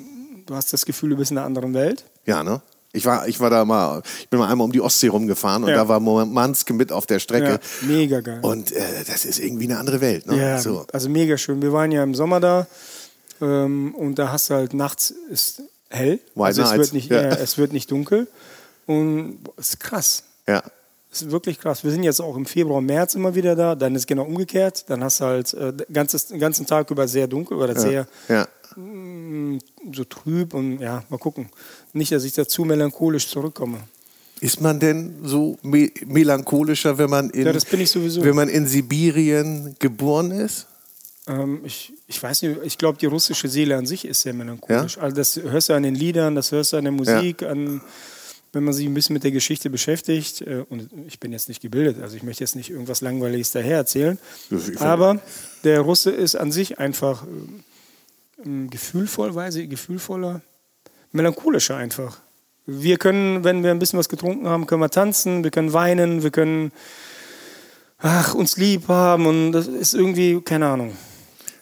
[0.55, 2.05] hast das Gefühl, du bist in einer anderen Welt.
[2.27, 2.63] Ja, ne?
[2.93, 5.71] Ich war, ich war da mal, ich bin mal einmal um die Ostsee rumgefahren und
[5.71, 5.77] Ja.
[5.77, 7.61] da war Murmansk mit auf der Strecke.
[7.83, 8.41] Ja, mega geil.
[8.43, 10.27] Und äh, das ist irgendwie eine andere Welt.
[10.27, 10.37] Ne?
[10.37, 10.87] Ja, So.
[10.93, 11.63] also mega schön.
[11.63, 12.67] Wir waren ja im Sommer da
[13.41, 16.21] ähm, und da hast du halt nachts ist hell.
[16.35, 17.23] White also es wird, nicht, ja.
[17.23, 17.29] ja.
[17.31, 18.29] es wird nicht dunkel
[18.87, 20.25] und boah, es ist krass.
[20.49, 20.63] ja.
[21.13, 21.83] Es ist wirklich krass.
[21.83, 23.75] Wir sind jetzt auch im Februar, März immer wieder da.
[23.75, 24.85] Dann ist genau umgekehrt.
[24.89, 28.47] Dann hast du halt äh, ganzes, den ganzen Tag über sehr dunkel oder sehr Ja.
[29.93, 31.51] so trüb und ja, mal gucken.
[31.93, 33.79] Nicht, dass ich da zu melancholisch zurückkomme.
[34.41, 40.31] Ist man denn so me melancholischer, wenn man in, Ja, wenn man in Sibirien geboren
[40.31, 40.69] ist?
[41.27, 44.99] Ähm, ich, ich weiß nicht, ich glaube, die russische Seele an sich ist sehr melancholisch.
[44.99, 47.83] Also das hörst du an den Liedern, das hörst du an der Musik, an,
[48.53, 50.41] wenn man sich ein bisschen mit der Geschichte beschäftigt.
[50.43, 53.77] Äh, und ich bin jetzt nicht gebildet, also ich möchte jetzt nicht irgendwas Langweiliges daher
[53.77, 54.19] erzählen.
[54.77, 55.21] Aber
[55.65, 57.25] der Russe ist an sich einfach
[58.45, 60.41] ähm, gefühlvoll, weiß ich, gefühlvoller,
[61.13, 62.19] melancholischer einfach.
[62.67, 66.23] Wir können, wenn wir ein bisschen was getrunken haben, können wir tanzen, wir können weinen,
[66.23, 66.73] wir können
[67.99, 70.97] ach, uns lieb haben und das ist irgendwie, keine Ahnung.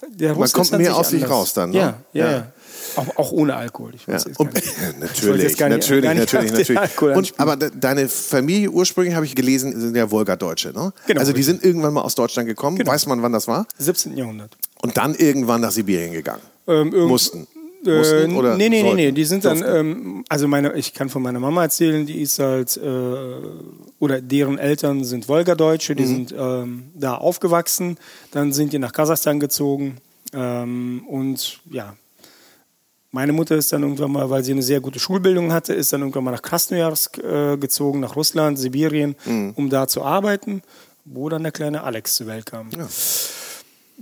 [0.07, 1.77] Der Man kommt mehr aus sich raus dann, ne?
[1.79, 2.53] Ja, ja, Ja.
[2.97, 3.95] Auch, auch ohne Alkohol.
[3.95, 4.15] Ich Ja.
[4.15, 4.75] jetzt Und, gar nicht.
[5.01, 6.79] Natürlich, jetzt gar nicht- natürlich, gar nicht natürlich, natürlich.
[6.81, 10.93] Alkohol Und, aber de deine Familie ursprünglich, habe ich gelesen, sind ja Wolgadeutsche, ne?
[11.07, 11.45] Genau, also die richtig.
[11.47, 12.79] sind irgendwann mal aus Deutschland gekommen.
[12.79, 12.91] Genau.
[12.91, 13.67] Weiß man, wann das war?
[13.79, 14.17] 17.
[14.17, 14.57] Jahrhundert.
[14.81, 16.43] Und dann irgendwann nach Sibirien gegangen.
[16.67, 17.47] Ähm, Mussten.
[17.87, 18.97] Äh, Mussten oder nee, nee, nee, sollten?
[18.97, 22.38] nee, die sind dann, ähm, also meine, ich kann von meiner Mama erzählen, die ist
[22.38, 22.91] halt, äh,
[24.01, 25.97] oder deren Eltern sind Wolgadeutsche, Mhm.
[25.97, 27.97] die sind ähm, da aufgewachsen,
[28.33, 29.99] dann sind die nach Kasachstan gezogen
[30.33, 31.95] ähm, und ja,
[33.11, 36.01] meine Mutter ist dann irgendwann mal, weil sie eine sehr gute Schulbildung hatte, ist dann
[36.03, 39.53] irgendwann mal nach Krasnojarsk äh, gezogen, nach Russland, Sibirien, Mhm.
[39.57, 40.62] um da zu arbeiten,
[41.05, 42.69] wo dann der kleine Alex zur Welt kam.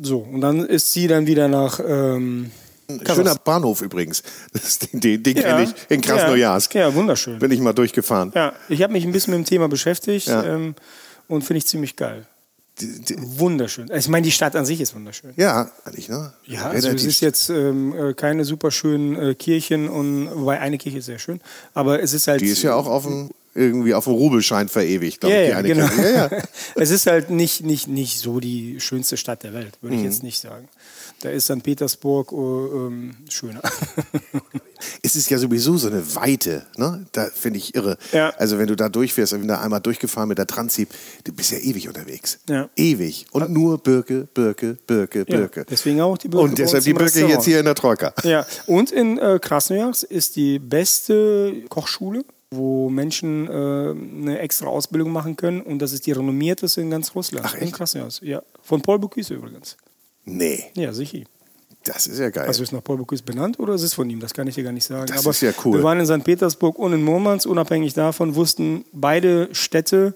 [0.01, 2.51] So, und dann ist sie dann wieder nach ähm,
[3.07, 4.23] Schöner Bahnhof übrigens.
[4.53, 6.75] Das, den den, den kenne ich in Krasnojarsk.
[6.75, 7.39] Ja, ja, wunderschön.
[7.39, 8.33] Bin ich mal durchgefahren.
[8.35, 10.45] Ja, ich habe mich ein bisschen mit dem Thema beschäftigt Ja.
[10.45, 10.75] ähm,
[11.29, 12.27] und finde ich ziemlich geil.
[12.81, 13.91] Die- die- Wunderschön.
[13.91, 15.33] Also Ich meine, die Stadt an sich ist wunderschön.
[15.37, 16.33] Ja, eigentlich, ne?
[16.45, 20.77] Ja, also es ist jetzt ähm, äh, keine super schönen äh, Kirchen und wobei eine
[20.77, 21.41] Kirche ist sehr schön,
[21.75, 25.21] aber es ist halt Die ist ja auch auf dem, irgendwie auf dem Rubelschein verewigt,
[25.21, 25.47] glaube ja, ich.
[25.47, 26.03] die ja, eine genau.
[26.03, 26.43] Ja, ja.
[26.77, 30.07] es ist halt nicht, nicht, nicht so die schönste Stadt der Welt, würde ich Mhm.
[30.09, 30.69] jetzt nicht sagen.
[31.27, 31.61] Da ist St.
[31.61, 33.61] Petersburg oh, ähm, schöner.
[35.03, 37.05] Es ist ja sowieso so eine Weite, ne?
[37.11, 37.99] Da finde ich irre.
[38.13, 38.31] Ja.
[38.37, 40.89] Also wenn du da durchfährst, wenn du da einmal durchgefahren mit der Transip,
[41.25, 42.39] du bist ja ewig unterwegs.
[42.49, 42.69] Ja.
[42.77, 43.27] Ewig.
[43.33, 45.65] Und nur Birke, Birke, Birke, Ja, Birke.
[45.69, 47.35] deswegen auch die Birke Und deshalb die Birke Restaurant.
[47.35, 48.13] jetzt hier in der Troika.
[48.23, 55.11] Ja, und in äh, Krasnojarsk ist die beste Kochschule, wo Menschen äh, eine extra Ausbildung
[55.11, 55.61] machen können.
[55.63, 57.47] Und das ist die renommierteste in ganz Russland.
[57.49, 57.73] Ach, In echt?
[57.75, 58.43] Krasnojarsk, ja.
[58.63, 59.77] Von Paul Bocuse übrigens.
[60.27, 61.21] Nee, Ja, sicher.
[61.85, 62.47] das ist ja geil.
[62.47, 64.21] Also ist nach Paul Bocuse benannt oder ist es von ihm?
[64.21, 65.07] Das kann ich dir gar nicht sagen.
[65.07, 65.79] Das Aber ist ja cool.
[65.79, 66.25] Wir waren in St.
[66.25, 67.47] Petersburg und in Murmansk.
[67.49, 70.15] Unabhängig davon wussten beide Städte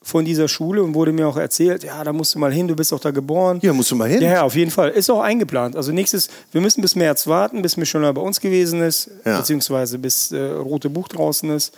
[0.00, 2.76] von dieser Schule und wurde mir auch erzählt, ja, da musst du mal hin, du
[2.76, 3.58] bist auch da geboren.
[3.60, 4.22] Hier musst du mal hin.
[4.22, 4.90] Ja, ja, auf jeden Fall.
[4.90, 5.74] Ist auch eingeplant.
[5.74, 9.38] Also nächstes, wir müssen bis März warten, bis Michelin bei uns gewesen ist, Ja.
[9.38, 11.74] beziehungsweise bis äh, Rote Buch draußen ist.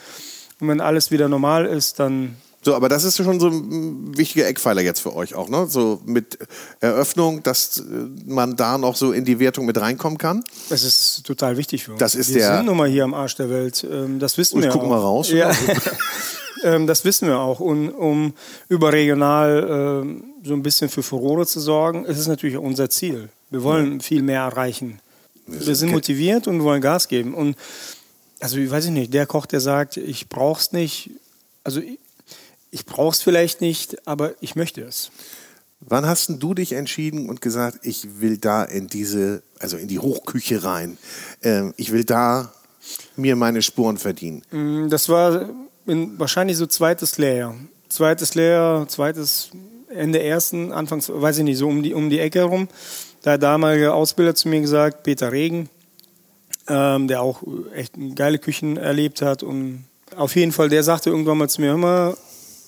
[0.61, 4.47] Und wenn alles wieder normal ist, dann So, aber das ist schon so ein wichtiger
[4.47, 5.67] Eckpfeiler jetzt für euch auch, ne?
[5.69, 6.39] So mit
[6.81, 7.83] Eröffnung, dass äh,
[8.27, 10.45] man da noch so in die Wertung mit reinkommen kann.
[10.69, 12.01] es ist total wichtig für uns.
[12.01, 13.87] Das ist wir der- sind nun mal hier am Arsch der Welt.
[13.91, 14.89] Ähm, das wissen Ich wir guck auch.
[14.91, 15.31] mal raus.
[15.31, 15.51] Ja.
[16.65, 17.61] ähm, das wissen wir auch.
[17.61, 18.35] Und um
[18.69, 23.31] überregional ähm, so ein bisschen für Furore zu sorgen, ist es natürlich unser Ziel.
[23.51, 25.01] Wir wollen viel mehr erreichen.
[25.47, 27.35] Wir sind motiviert und wollen Gas geben.
[27.35, 27.57] Und
[28.39, 31.11] also ich weiß ich nicht, der Koch, der sagt, ich brauch's nicht,
[31.65, 31.81] also
[32.71, 35.11] ich, ich brauch's vielleicht nicht, aber ich möchte es.
[35.81, 39.99] Wann hast du dich entschieden und gesagt, ich will da in diese, also in die
[39.99, 40.99] Hochküche rein?
[41.43, 42.53] Ähm, ich will da
[43.17, 44.43] mir meine Spuren verdienen.
[44.51, 45.49] Mm, Das war
[45.87, 47.55] in, wahrscheinlich so zweites Lehrjahr.
[47.89, 49.51] Zweites Lehrjahr, zweites
[49.89, 52.69] Ende ersten, Anfangs, weiß ich nicht, so um die, um die Ecke herum.
[53.23, 55.69] Da hat der damalige Ausbilder zu mir gesagt, Peter Regen,
[56.69, 57.43] ähm, der auch
[57.75, 59.43] echt geile Küchen erlebt hat.
[59.43, 62.17] Und auf jeden Fall, der sagte irgendwann mal zu mir, hör mal,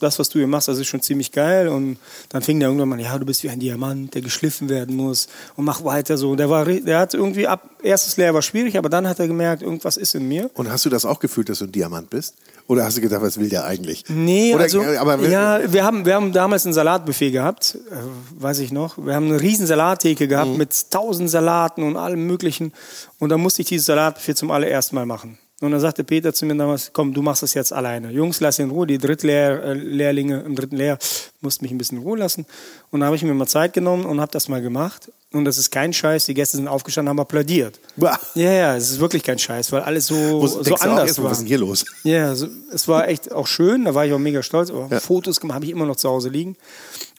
[0.03, 1.69] das, was du hier machst, das ist schon ziemlich geil.
[1.69, 1.97] Und
[2.31, 5.29] dann fing der irgendwann mal, ja, du bist wie ein Diamant, der geschliffen werden muss
[5.57, 6.35] und mach weiter so.
[6.37, 9.62] Der war, der hat irgendwie ab, erstes Lehr war schwierig, aber dann hat er gemerkt,
[9.62, 10.51] irgendwas ist in mir.
[10.55, 12.35] Und hast du das auch gefühlt, dass du ein Diamant bist?
[12.69, 14.05] Oder hast du gedacht, was will der eigentlich?
[14.09, 18.43] Nee, Oder, also, äh, aber ja, wir haben, wir haben damals ein Salatbuffet gehabt, äh,
[18.43, 18.99] weiß ich noch.
[19.05, 20.57] Wir haben eine riesen Salattheke gehabt Mhm.
[20.59, 22.73] mit tausend Salaten und allem möglichen.
[23.19, 25.38] Und dann musste ich dieses Salatbuffet zum allerersten Mal machen.
[25.62, 28.11] Und dann sagte Peter zu mir damals, komm, du machst das jetzt alleine.
[28.11, 28.87] Jungs, lass ihn in Ruhe.
[28.87, 30.98] Die Drittlehrlinge im dritten Lehr
[31.40, 32.46] mussten mich ein bisschen in Ruhe lassen.
[32.90, 35.11] Und dann habe ich mir mal Zeit genommen und habe das mal gemacht.
[35.33, 36.27] Und das ist kein Scheiß.
[36.27, 37.79] Die Gäste sind aufgestanden, haben applaudiert.
[37.96, 38.18] Bah.
[38.35, 41.25] Ja, ja, es ist wirklich kein Scheiß, weil alles so, Wo so auch anders erstmal,
[41.25, 41.31] war.
[41.31, 41.85] was ist denn hier los?
[42.03, 44.70] Ja, so, es war echt auch schön, da war ich auch mega stolz.
[44.70, 45.01] Aber Ja.
[45.01, 46.57] Fotos habe ich immer noch zu Hause liegen.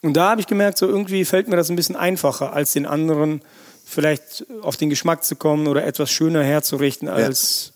[0.02, 2.84] Und da habe ich gemerkt, so irgendwie fällt mir das ein bisschen einfacher, als den
[2.86, 3.40] anderen
[3.86, 7.72] vielleicht auf den Geschmack zu kommen oder etwas schöner herzurichten als.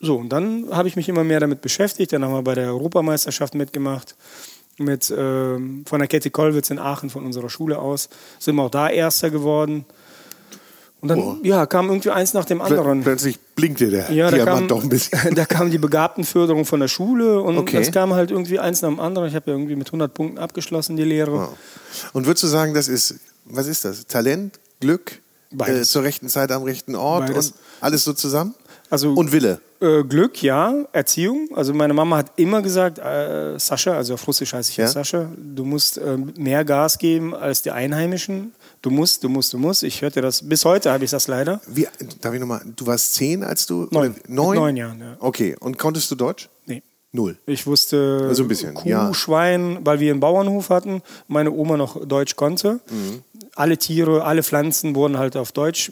[0.00, 2.12] So, und dann habe ich mich immer mehr damit beschäftigt.
[2.12, 4.14] Dann haben wir bei der Europameisterschaft mitgemacht.
[4.80, 8.08] Mit, ähm, von der Kette Kollwitz in Aachen, von unserer Schule aus.
[8.38, 9.84] Sind wir auch da Erster geworden.
[11.00, 11.36] Und dann Boah.
[11.42, 13.02] ja, kam irgendwie eins nach dem anderen.
[13.02, 15.34] Plötzlich blinkte der Ja, da kam, doch ein bisschen.
[15.34, 17.78] da kam die Begabtenförderung von der Schule und Okay.
[17.78, 19.28] das kam halt irgendwie eins nach dem anderen.
[19.28, 21.32] Ich habe ja irgendwie mit 100 Punkten abgeschlossen, die Lehre.
[21.32, 21.48] Wow.
[22.12, 24.06] Und würdest du sagen, das ist, was ist das?
[24.06, 25.20] Talent, Glück,
[25.58, 27.50] äh, zur rechten Zeit am rechten Ort Beides.
[27.50, 28.54] und alles so zusammen?
[28.90, 29.60] Also Und Wille.
[29.80, 30.74] äh, Glück, ja.
[30.92, 31.48] Erziehung.
[31.54, 34.86] Also meine Mama hat immer gesagt, äh, Sascha, also auf Russisch heiße ich ja.
[34.86, 38.52] Sascha, du musst äh, mehr Gas geben als die Einheimischen.
[38.80, 39.82] Du musst, du musst, du musst.
[39.82, 41.60] Ich hörte das, bis heute habe ich das leider.
[41.66, 41.86] Wie,
[42.20, 43.88] darf ich nochmal, du warst zehn, als du...
[43.90, 44.12] Neun.
[44.12, 44.56] oder Neun?
[44.56, 45.16] Neun Jahren, ja.
[45.18, 46.48] Okay, und konntest du Deutsch?
[46.66, 46.82] Nee.
[47.12, 47.36] Null.
[47.46, 49.12] Ich wusste Also ein bisschen, Kuh, ja.
[49.14, 52.80] Schwein, weil wir einen Bauernhof hatten, meine Oma noch Deutsch konnte.
[52.90, 53.22] Mhm.
[53.56, 55.90] Alle Tiere, alle Pflanzen wurden halt auf Deutsch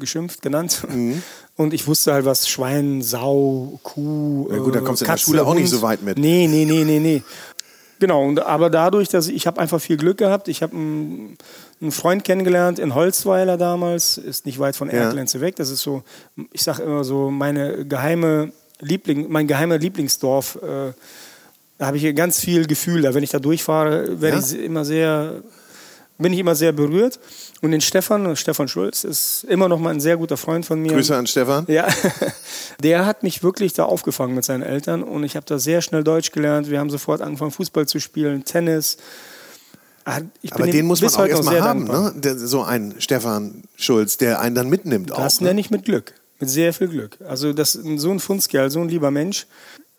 [0.00, 0.82] geschimpft, genannt.
[0.88, 1.22] Mhm.
[1.58, 5.10] Und ich wusste halt, was Schwein, Sau, Kuh, Ja gut, da äh, kommst du in
[5.10, 6.16] der Schule auch nicht so weit mit.
[6.16, 7.22] Nee, nee, nee, nee, nee.
[7.98, 10.46] Genau, und, aber dadurch, dass ich, ich habe einfach viel Glück gehabt.
[10.46, 11.36] Ich habe einen,
[11.80, 14.98] einen Freund kennengelernt in Holzweiler damals, ist nicht weit von Ja.
[14.98, 15.56] Erkelenze weg.
[15.56, 16.04] Das ist so,
[16.52, 20.60] ich sage immer so, meine geheime Liebling, mein geheimer Lieblingsdorf.
[20.62, 20.92] Äh,
[21.78, 23.02] da habe ich ganz viel Gefühl.
[23.02, 24.44] Da, wenn ich da durchfahre, werde Ja?
[24.44, 25.42] ich immer sehr,
[26.18, 27.18] bin ich immer sehr berührt.
[27.60, 30.92] Und den Stefan, Stefan Schulz, ist immer noch mal ein sehr guter Freund von mir.
[30.92, 31.64] Grüße an Stefan.
[31.68, 31.88] Ja,
[32.82, 36.04] der hat mich wirklich da aufgefangen mit seinen Eltern und ich habe da sehr schnell
[36.04, 36.70] Deutsch gelernt.
[36.70, 38.96] Wir haben sofort angefangen, Fußball zu spielen, Tennis.
[40.04, 42.14] Ah, Ich Aber den muss man auch erstmal haben, dankbar.
[42.14, 42.20] ne?
[42.20, 45.40] Der, so ein Stefan Schulz, der einen dann mitnimmt Das auch.
[45.40, 45.48] Ne?
[45.48, 47.18] nenne ich mit Glück, mit sehr viel Glück.
[47.28, 49.46] Also das so ein Fundskerl, so ein lieber Mensch,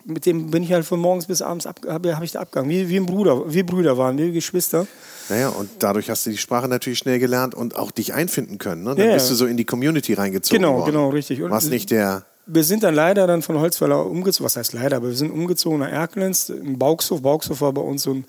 [0.04, 2.70] mit dem bin ich halt von morgens bis abends ab, habe hab ich da abgegangen,
[2.70, 4.86] wie, wie ein Bruder, wie Brüder waren, wie Geschwister.
[5.30, 8.82] Naja, und dadurch hast du die Sprache natürlich schnell gelernt und auch dich einfinden können.
[8.82, 8.94] Ne?
[8.96, 10.86] Dann Ja, bist du so in die Community reingezogen Genau, worden.
[10.92, 11.40] genau, richtig.
[11.42, 12.24] Und- Warst nicht der...
[12.46, 15.78] Wir sind dann leider dann von Holzweiler umgezogen, was heißt leider, aber wir sind umgezogen
[15.78, 17.22] nach Erkelenz, in Bauxhof.
[17.22, 18.24] Bauxhof war bei uns so ein,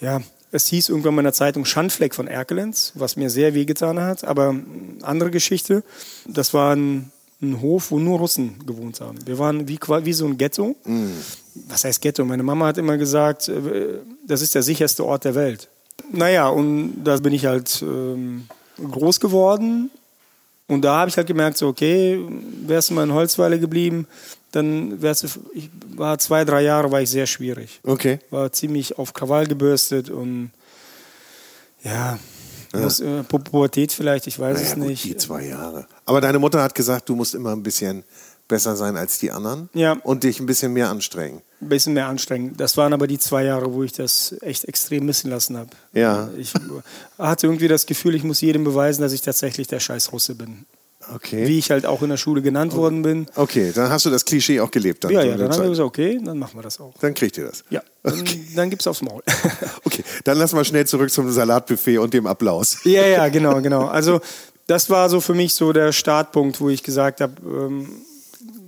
[0.00, 4.00] ja, es hieß irgendwann mal in der Zeitung Schandfleck von Erkelenz, was mir sehr wehgetan
[4.00, 4.64] hat, aber eine
[5.02, 5.84] andere Geschichte.
[6.26, 9.16] Das war ein, ein Hof, wo nur Russen gewohnt haben.
[9.26, 10.74] Wir waren wie, wie so ein Ghetto.
[11.68, 12.24] Was heißt Ghetto?
[12.24, 15.68] Meine Mama hat immer gesagt, äh, das ist der sicherste Ort der Welt.
[16.10, 18.46] Naja, und da bin ich halt ähm,
[18.78, 19.90] groß geworden
[20.66, 22.20] und da habe ich halt gemerkt, so, okay,
[22.66, 24.06] wärst du mal in Holzweiler geblieben,
[24.52, 27.80] dann wärst du, ich war zwei, drei Jahre, war ich sehr schwierig.
[27.84, 28.18] Okay.
[28.30, 30.50] War ziemlich auf Krawall gebürstet und
[31.82, 32.18] ja,
[32.74, 35.04] Muss, äh, Pu- Pubertät vielleicht, ich weiß Naja, es gut, nicht.
[35.04, 35.86] die zwei Jahre.
[36.04, 38.04] Aber deine Mutter hat gesagt, du musst immer ein bisschen
[38.48, 39.92] besser sein als die anderen Ja.
[40.04, 41.40] und dich ein bisschen mehr anstrengen.
[41.62, 42.60] Ein bisschen mehr anstrengend.
[42.60, 45.70] Das waren aber die zwei Jahre, wo ich das echt extrem missen lassen habe.
[45.92, 46.28] Ja.
[46.36, 46.52] Ich
[47.18, 50.66] hatte irgendwie das Gefühl, ich muss jedem beweisen, dass ich tatsächlich der scheiß Russe bin.
[51.14, 51.46] Okay.
[51.46, 53.26] Wie ich halt auch in der Schule genannt worden bin.
[53.36, 55.04] Okay, dann hast du das Klischee auch gelebt.
[55.04, 56.94] Dann Ja, ja, dann haben wir gesagt, okay, dann machen wir das auch.
[57.00, 57.64] Dann kriegt ihr das.
[57.70, 59.22] Ja, dann, dann gibt's aufs Maul.
[59.84, 62.78] Okay, dann lass mal schnell zurück zum Salatbuffet und dem Applaus.
[62.84, 63.86] ja, ja, genau, genau.
[63.86, 64.20] Also
[64.66, 67.88] das war so für mich so der Startpunkt, wo ich gesagt habe, ähm,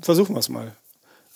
[0.02, 0.72] versuchen wir es mal.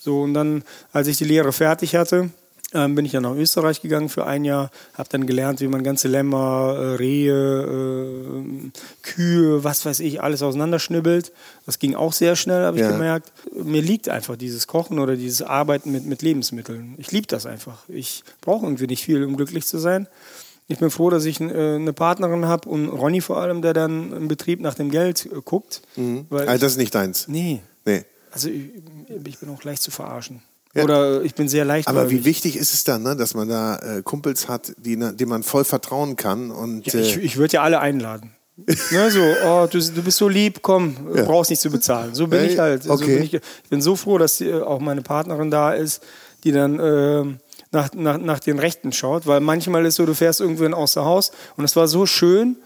[0.01, 2.29] So, und dann, als ich die Lehre fertig hatte,
[2.73, 5.83] ähm, bin ich dann nach Österreich gegangen für ein Jahr, habe dann gelernt, wie man
[5.83, 7.33] ganze Lämmer, äh, Rehe,
[7.63, 8.69] äh,
[9.01, 11.31] Kühe, was weiß ich, alles auseinanderschnibbelt.
[11.65, 12.91] Das ging auch sehr schnell, habe ich Ja.
[12.91, 13.31] gemerkt.
[13.53, 16.93] Mir liegt einfach dieses Kochen oder dieses Arbeiten mit, mit Lebensmitteln.
[16.97, 17.79] Ich liebe das einfach.
[17.89, 20.07] Ich brauche irgendwie nicht viel, um glücklich zu sein.
[20.67, 24.13] Ich bin froh, dass ich äh, eine Partnerin habe und Ronny vor allem, der dann
[24.13, 25.81] im Betrieb nach dem Geld äh, guckt.
[25.95, 27.27] Weil Also das ist nicht deins.
[27.27, 28.03] nee, Nee.
[28.31, 28.71] Also ich,
[29.25, 30.41] ich bin auch leicht zu verarschen.
[30.75, 30.83] Ja.
[30.83, 31.87] Oder ich bin sehr leicht.
[31.87, 35.13] Aber wie wichtig ist es dann, ne, dass man da äh, Kumpels hat, die, ne,
[35.13, 36.51] denen man voll vertrauen kann?
[36.51, 38.33] Und Ja, ich äh, ich würde ja alle einladen.
[38.91, 41.23] Ne, so, oh, du, du bist so lieb, komm, Ja.
[41.23, 42.13] brauchst nicht zu bezahlen.
[42.13, 42.83] So bin Hey, ich halt.
[42.83, 43.15] So okay.
[43.15, 46.03] bin ich, ich bin so froh, dass die, äh, auch meine Partnerin da ist,
[46.43, 47.37] die dann ähm,
[47.71, 51.31] nach, nach, nach den Rechten schaut, weil manchmal ist so, du fährst irgendwann außer Haus
[51.57, 52.57] und es war so schön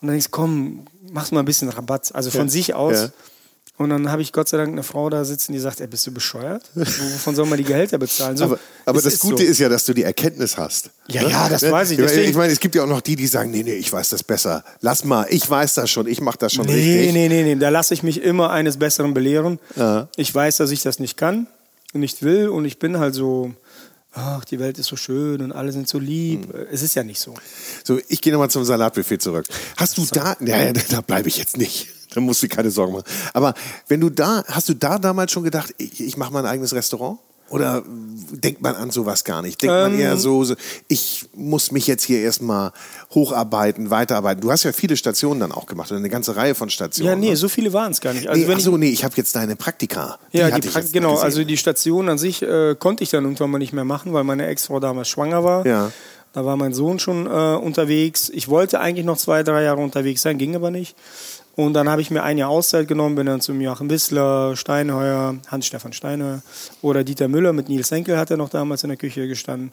[0.00, 2.48] und dann denkst du, komm, machst mal ein bisschen Rabatt, also von Ja.
[2.48, 3.10] sich aus.
[3.82, 6.06] Und dann habe ich Gott sei Dank eine Frau da sitzen, die sagt, ey, bist
[6.06, 6.62] du bescheuert?
[6.74, 8.36] Wovon soll man die Gehälter bezahlen?
[8.36, 9.50] So, Aber, aber das ist Gute so.
[9.50, 10.90] ist ja, dass du die Erkenntnis hast.
[11.08, 13.26] Ja, ja, das weiß ich, deswegen- Ich meine, es gibt ja auch noch die, die
[13.26, 14.64] sagen, nee, nee, ich weiß das besser.
[14.80, 17.12] Lass mal, ich weiß das schon, ich mache das schon Nee, richtig.
[17.12, 19.58] nee, nee, nee, da lasse ich mich immer eines Besseren belehren.
[19.76, 20.08] Ja.
[20.16, 21.46] Ich weiß, dass ich das nicht kann
[21.92, 23.52] und nicht will und ich bin halt so,
[24.14, 26.52] ach, die Welt ist so schön und alle sind so lieb.
[26.52, 26.66] Hm.
[26.70, 27.34] Es ist ja nicht so.
[27.84, 29.46] So, ich gehe nochmal zum Salatbuffet zurück.
[29.76, 31.88] Hast du da, ja, ja, da bleibe ich jetzt nicht.
[32.14, 33.04] Da musst du keine Sorgen machen.
[33.32, 33.54] Aber
[33.88, 37.18] wenn du da, hast du da damals schon gedacht, ich, ich mache mein eigenes Restaurant?
[37.48, 37.82] Oder
[38.30, 39.60] denkt man an sowas gar nicht?
[39.60, 40.00] Denkt man Ähm.
[40.00, 40.54] eher so, so,
[40.88, 42.72] ich muss mich jetzt hier erstmal
[43.14, 44.40] hocharbeiten, weiterarbeiten.
[44.40, 47.10] Du hast ja viele Stationen dann auch gemacht eine ganze Reihe von Stationen.
[47.10, 47.36] Ja, nee, ne?
[47.36, 48.26] so viele waren es gar nicht.
[48.28, 50.18] Also nee, wenn ach ich, nee, ich habe jetzt deine Praktika.
[50.32, 53.50] ja, die ich Pra- genau, also die Station an sich äh, konnte ich dann irgendwann
[53.50, 55.66] mal nicht mehr machen, weil meine Ex-Frau damals schwanger war.
[55.66, 55.92] Ja.
[56.32, 58.30] Da war mein Sohn schon äh, unterwegs.
[58.32, 60.96] Ich wollte eigentlich noch zwei, drei Jahre unterwegs sein, ging aber nicht.
[61.54, 65.34] Und dann habe ich mir ein Jahr Auszeit genommen, bin dann zum Joachim Wissler, Steinheuer,
[65.48, 66.40] Hans-Stefan Steinheuer
[66.80, 69.72] oder Dieter Müller mit Nils Henkel hat er noch damals in der Küche gestanden.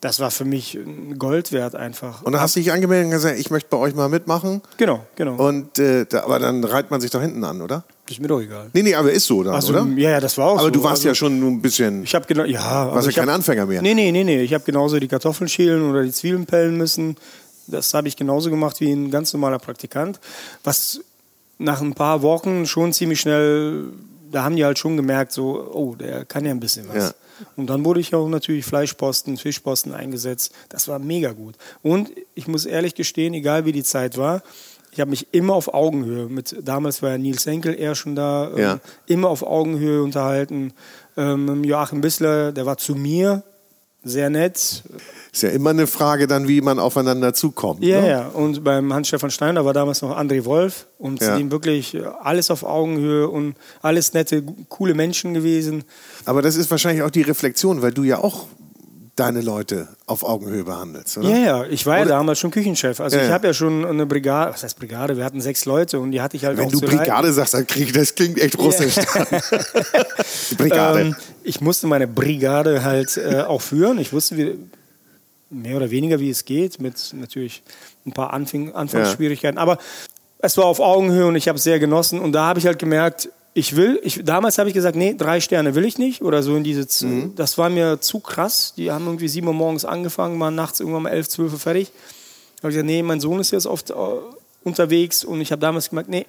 [0.00, 2.22] Das war für mich ein Gold wert einfach.
[2.22, 4.62] Und dann hast du dich angemeldet und gesagt, ich möchte bei euch mal mitmachen.
[4.78, 5.34] genau, genau.
[5.36, 7.84] Und äh, da, aber dann reiht man sich doch hinten an, oder?
[8.08, 8.70] ist mir doch egal.
[8.72, 9.86] Nee, nee, aber ist so dann, Also, oder?
[9.96, 10.70] ja, ja, das war auch Aber so.
[10.70, 12.02] du warst also, ja schon ein bisschen.
[12.02, 12.92] Ich habe genau, ja.
[12.92, 13.82] Warst ja kein hab- Anfänger mehr.
[13.82, 14.40] Nee, nee, nee, nee.
[14.42, 17.16] Ich habe genauso die Kartoffeln schälen oder die Zwiebeln pellen müssen.
[17.68, 20.18] Das habe ich genauso gemacht wie ein ganz normaler Praktikant.
[20.64, 21.02] Was
[21.60, 23.84] nach ein paar Wochen schon ziemlich schnell,
[24.32, 26.96] da haben die halt schon gemerkt, so, oh, der kann ja ein bisschen was.
[27.10, 27.14] Ja.
[27.56, 30.52] Und dann wurde ich auch natürlich Fleischposten, Fischposten eingesetzt.
[30.68, 31.54] Das war mega gut.
[31.82, 34.42] Und ich muss ehrlich gestehen, egal wie die Zeit war,
[34.92, 38.50] ich habe mich immer auf Augenhöhe mit, damals war ja Nils Henkel eher schon da,
[38.56, 38.72] Ja.
[38.72, 40.72] ähm, immer auf Augenhöhe unterhalten.
[41.16, 43.42] Ähm, Joachim Bissler, der war zu mir
[44.02, 44.82] sehr nett.
[45.32, 47.84] Ist ja immer eine Frage dann, wie man aufeinander zukommt.
[47.84, 48.08] Ja, ne?
[48.08, 48.26] ja.
[48.28, 51.32] Und beim Hans-Stefan Steiner war damals noch André Wolf und Ja.
[51.32, 55.84] zu dem wirklich alles auf Augenhöhe und alles nette, coole Menschen gewesen.
[56.24, 58.46] Aber das ist wahrscheinlich auch die Reflexion, weil du ja auch
[59.20, 61.28] deine Leute auf Augenhöhe behandelst, oder?
[61.28, 62.98] Ja, ja, ich war ja Oder- damals schon Küchenchef.
[63.00, 63.34] Also Ja, ich ja.
[63.34, 65.16] habe ja schon eine Brigade, was heißt Brigade?
[65.16, 66.80] Wir hatten sechs Leute und die hatte ich halt Wenn auch du.
[66.80, 68.94] Brigade sagst, dann krieg ich, das klingt echt russisch.
[70.56, 71.00] Brigade.
[71.00, 73.98] Ähm, ich musste meine Brigade halt äh, auch führen.
[73.98, 74.58] Ich wusste wie,
[75.50, 77.62] mehr oder weniger, wie es geht, mit natürlich
[78.06, 79.58] ein paar Anfang, Anfangsschwierigkeiten.
[79.58, 79.78] Aber
[80.38, 82.18] es war auf Augenhöhe und ich habe es sehr genossen.
[82.20, 85.40] Und da habe ich halt gemerkt, ich will, ich, damals habe ich gesagt, nee, drei
[85.40, 86.22] Sterne will ich nicht.
[86.22, 87.34] Oder so in diese, Mhm.
[87.34, 88.74] das war mir zu krass.
[88.76, 91.90] Die haben irgendwie sieben Uhr morgens angefangen, waren nachts irgendwann mal elf, zwölf Uhr fertig.
[92.56, 93.94] Da habe ich gesagt, nee, mein Sohn ist jetzt oft äh,
[94.64, 96.26] unterwegs und ich habe damals gemerkt, nee,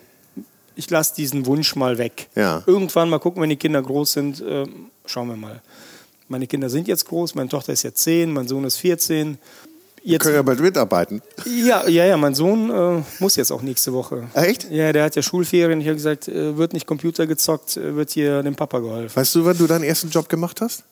[0.76, 2.30] ich lasse diesen Wunsch mal weg.
[2.36, 2.64] Ja.
[2.66, 5.62] Irgendwann mal gucken, wenn die Kinder groß sind, ähm, schauen wir mal.
[6.30, 9.38] Meine Kinder sind jetzt groß, meine Tochter ist jetzt 10, mein Sohn ist 14.
[10.04, 11.22] Jetzt, Können ja bald mitarbeiten.
[11.46, 14.28] ja, ja, ja, mein Sohn äh, muss jetzt auch nächste Woche.
[14.34, 14.70] Echt?
[14.72, 15.80] Ja, der hat ja Schulferien.
[15.80, 19.16] Ich habe gesagt, äh, wird nicht Computer gezockt, äh, wird hier dem Papa geholfen.
[19.16, 20.84] Weißt du, wann du deinen ersten Job gemacht hast?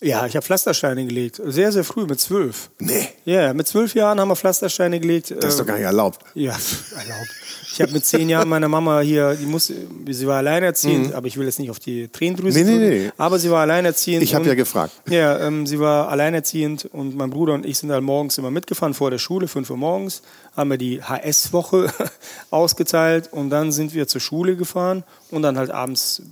[0.00, 1.40] Ja, ich habe Pflastersteine gelegt.
[1.44, 2.70] Sehr, sehr früh, mit zwölf.
[2.78, 5.34] Nee, Ja, mit zwölf Jahren haben wir Pflastersteine gelegt.
[5.40, 6.20] das ist doch gar nicht erlaubt.
[6.34, 6.52] Ja,
[6.96, 7.28] erlaubt.
[7.72, 9.66] Ich habe mit zehn Jahren meine Mama hier, die muss,
[10.08, 12.66] sie war alleinerziehend, aber ich will jetzt nicht auf die Tränendrüse Mhm.
[12.66, 13.12] Nee, nee, nee.
[13.16, 14.22] aber sie war alleinerziehend.
[14.22, 14.92] Ich habe ja gefragt.
[15.08, 18.94] Ja, ähm, sie war alleinerziehend und mein Bruder und ich sind halt morgens immer mitgefahren
[18.94, 20.22] vor der Schule, 5 Uhr morgens,
[20.56, 21.92] haben wir die HS-Woche
[22.50, 26.22] ausgeteilt und dann sind wir zur Schule gefahren und dann halt abends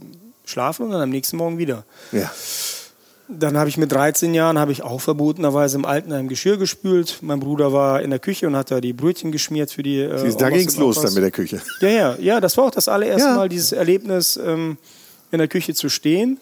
[0.45, 1.85] schlafen und dann am nächsten Morgen wieder.
[2.13, 2.31] Ja.
[3.29, 7.19] Dann habe ich mit 13 Jahren habe ich auch verbotenerweise im Altenheim Geschirr gespült.
[7.23, 10.01] Mein Bruder war in der Küche und hat da die Brötchen geschmiert für die.
[10.01, 11.61] Äh, Siehst, da ging's los dann mit der Küche.
[11.81, 13.35] Ja, ja, ja, das war auch das allererste Ja.
[13.35, 14.79] Mal, dieses Erlebnis, ähm,
[15.33, 16.39] in der Küche zu stehen.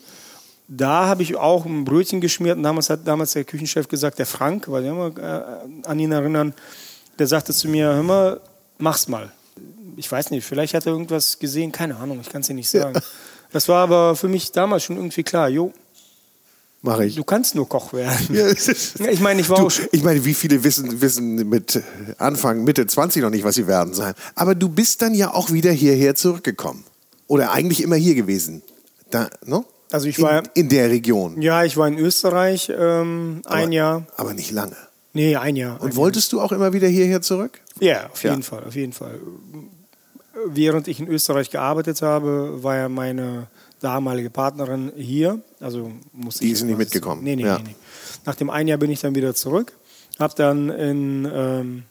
[0.68, 4.27] Da habe ich auch ein Brötchen geschmiert und damals hat damals der Küchenchef gesagt, der
[4.27, 6.55] Frank, weil wir immer äh, an ihn erinnern,
[7.18, 8.40] der sagte zu mir, hör mal,
[8.79, 9.33] mach's mal.
[9.97, 12.68] Ich weiß nicht, vielleicht hat er irgendwas gesehen, keine Ahnung, ich kann es dir nicht
[12.68, 12.99] sagen.
[13.53, 15.73] Das war aber für mich damals schon irgendwie klar, jo,
[16.85, 17.14] Mache ich.
[17.16, 18.29] du kannst nur Koch werden.
[18.35, 18.47] Ja,
[19.11, 21.83] Ich meine, ich war Du, auch ich meine, wie viele wissen, wissen mit
[22.18, 24.14] Anfang, Mitte 20 noch nicht, was sie werden sein.
[24.35, 26.85] Aber du bist dann ja auch wieder hierher zurückgekommen.
[27.27, 28.62] Oder eigentlich immer hier gewesen.
[29.11, 29.64] Da, ne?
[29.90, 31.40] Also ich war- in, in der Region.
[31.40, 34.06] Ja, ich war in Österreich ähm, ein aber, Jahr.
[34.17, 34.77] Aber nicht lange.
[35.15, 35.81] Nee, ein Jahr.
[35.81, 37.61] Und ein wolltest du auch immer wieder hierher zurück?
[37.81, 38.31] Ja, auf Ja.
[38.33, 39.19] jeden Fall, auf jeden Fall.
[40.46, 43.46] Während ich in Österreich gearbeitet habe, war ja meine
[43.81, 45.40] damalige Partnerin hier.
[45.60, 47.22] Also musste Die ich ist nicht mitgekommen.
[47.22, 47.58] Nee, nee, Ja.
[47.58, 47.75] nee, nee.
[48.25, 49.72] Nach dem einen Jahr bin ich dann wieder zurück.
[50.18, 51.83] Hab dann in, ähm,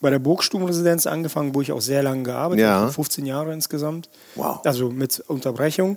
[0.00, 2.80] bei der Burgstubenresidenz angefangen, wo ich auch sehr lange gearbeitet Ja.
[2.80, 4.08] habe, 15 Jahre insgesamt.
[4.34, 4.60] Wow.
[4.64, 5.96] Also mit Unterbrechung.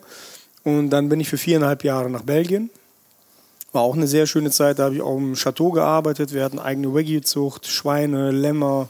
[0.63, 2.69] Und dann bin ich für viereinhalb Jahre nach Belgien.
[3.73, 4.79] War auch eine sehr schöne Zeit.
[4.79, 6.33] Da habe ich auch im Chateau gearbeitet.
[6.33, 8.89] Wir hatten eigene Wagyu-Zucht, Schweine, Lämmer,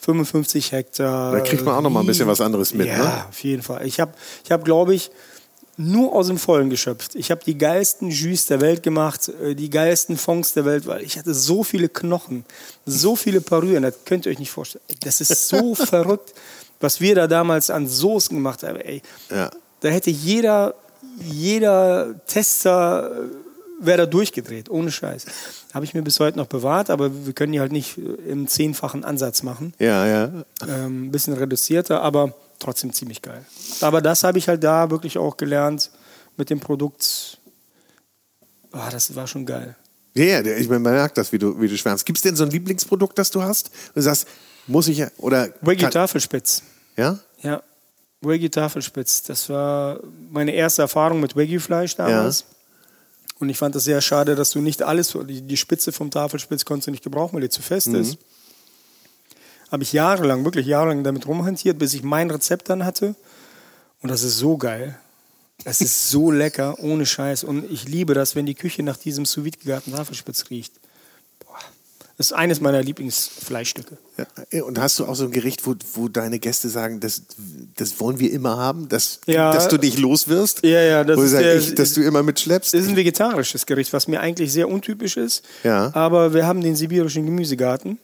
[0.00, 1.32] 55 Hektar.
[1.32, 3.24] Da kriegt man auch noch mal ein bisschen was anderes mit, Ja, ne?
[3.28, 3.86] auf jeden Fall.
[3.86, 4.12] Ich habe,
[4.44, 5.10] ich hab, glaube ich,
[5.80, 7.14] nur aus dem Vollen geschöpft.
[7.14, 11.02] Ich habe die geilsten Jus der Welt gemacht, äh, die geilsten Fonds der Welt, weil
[11.02, 12.44] ich hatte so viele Knochen,
[12.84, 14.84] so viele Parüren, das könnt ihr euch nicht vorstellen.
[15.02, 16.34] Das ist so verrückt,
[16.80, 18.76] was wir da damals an Soßen gemacht haben.
[18.80, 19.50] Ey, Ja.
[19.80, 20.74] da hätte jeder,
[21.24, 23.24] jeder Tester äh,
[23.80, 25.24] wäre da durchgedreht, ohne Scheiß.
[25.72, 28.48] Habe ich mir bis heute noch bewahrt, aber wir können die halt nicht äh, im
[28.48, 29.72] zehnfachen Ansatz machen.
[29.78, 30.30] Ja, ja.
[30.66, 33.44] Ähm, ein bisschen reduzierter, aber trotzdem ziemlich geil.
[33.80, 35.90] Aber das habe ich halt da wirklich auch gelernt
[36.36, 37.38] mit dem Produkt.
[38.72, 39.76] Ah, das war schon geil.
[40.14, 42.04] Ja, ja, der- ich meine, man merkt das, wie du, wie du schwärmst.
[42.04, 43.70] Gibt es denn so ein Lieblingsprodukt, das du hast?
[43.94, 44.26] Du sagst,
[44.66, 45.48] muss ich ja, oder.
[45.84, 46.62] Kann- Tafelspitz.
[46.96, 47.18] Ja?
[47.42, 47.62] Ja,
[48.20, 49.22] Wagyu Tafelspitz.
[49.22, 50.00] Das war
[50.30, 52.44] meine erste Erfahrung mit Wagyu-Fleisch damals.
[53.38, 56.64] Und ich fand es sehr schade, dass du nicht alles, die, die Spitze vom Tafelspitz
[56.64, 58.18] konntest du nicht gebrauchen, weil die zu fest ist.
[59.70, 63.14] Habe ich jahrelang, wirklich jahrelang damit rumhantiert, bis ich mein Rezept dann hatte.
[64.02, 64.96] Und das ist so geil.
[65.64, 67.44] Es ist so lecker, ohne Scheiß.
[67.44, 70.72] Und ich liebe das, wenn die Küche nach diesem sous vide gegarten Tafelspitz riecht.
[71.44, 71.56] Boah.
[72.16, 73.98] Das ist eines meiner Lieblingsfleischstücke.
[74.52, 74.62] ja.
[74.64, 77.22] Und hast du auch so ein Gericht, wo, wo deine Gäste sagen, das,
[77.76, 79.52] das wollen wir immer haben, dass, Ja.
[79.52, 80.64] dass du dich loswirst?
[80.64, 82.74] Ja, ja, das ist sagen, der- ich, dass du immer mitschleppst?
[82.74, 85.44] Es ist ein vegetarisches Gericht, was mir eigentlich sehr untypisch ist.
[85.64, 85.92] Ja.
[85.94, 87.98] Aber wir haben den sibirischen Gemüsegarten.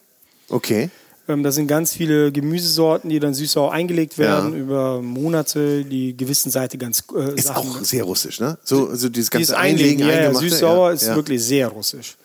[0.48, 0.90] Okay.
[1.28, 4.58] Ähm, Da sind ganz viele Gemüsesorten, die dann süß-sauer eingelegt werden Ja.
[4.58, 7.70] über Monate, die gewissen Seite ganz äh, Ist Sachen.
[7.70, 8.58] auch sehr russisch, ne?
[8.64, 11.16] So, also dieses Dieses ganze Einlegen, Einlegen, ja, ja, süß-sauer ja, ist ja.
[11.16, 12.16] wirklich sehr russisch.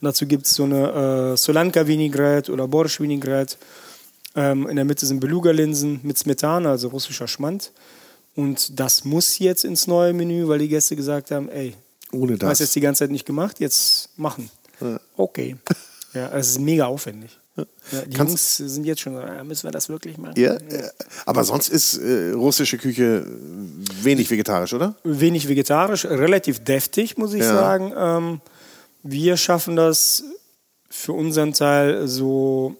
[0.00, 3.56] Und dazu gibt es so eine äh, Solanka Vinaigrette oder Borscht Vinaigrette.
[4.36, 7.72] Ähm, in der Mitte sind Beluga-Linsen mit Smetana, also russischer Schmand.
[8.36, 11.74] Und das muss jetzt ins neue Menü, weil die Gäste gesagt haben, ey,
[12.12, 12.66] Ohne Du hast das.
[12.68, 14.50] jetzt die ganze Zeit nicht gemacht, jetzt machen.
[15.16, 15.56] Okay.
[16.14, 17.36] Ja, es ist mega aufwendig.
[17.56, 17.64] Ja,
[18.02, 20.34] die Kannst- Jungs sind jetzt schon, so, "Ah, müssen wir das wirklich machen?
[20.36, 20.90] Ja, ja.
[21.24, 23.24] aber sonst ist äh, russische Küche
[24.02, 24.96] wenig vegetarisch, oder?
[25.04, 27.54] Wenig vegetarisch, relativ deftig, muss ich Ja.
[27.54, 27.92] sagen.
[27.96, 28.40] Ähm,
[29.04, 30.24] wir schaffen das
[30.90, 32.74] für unseren Teil so,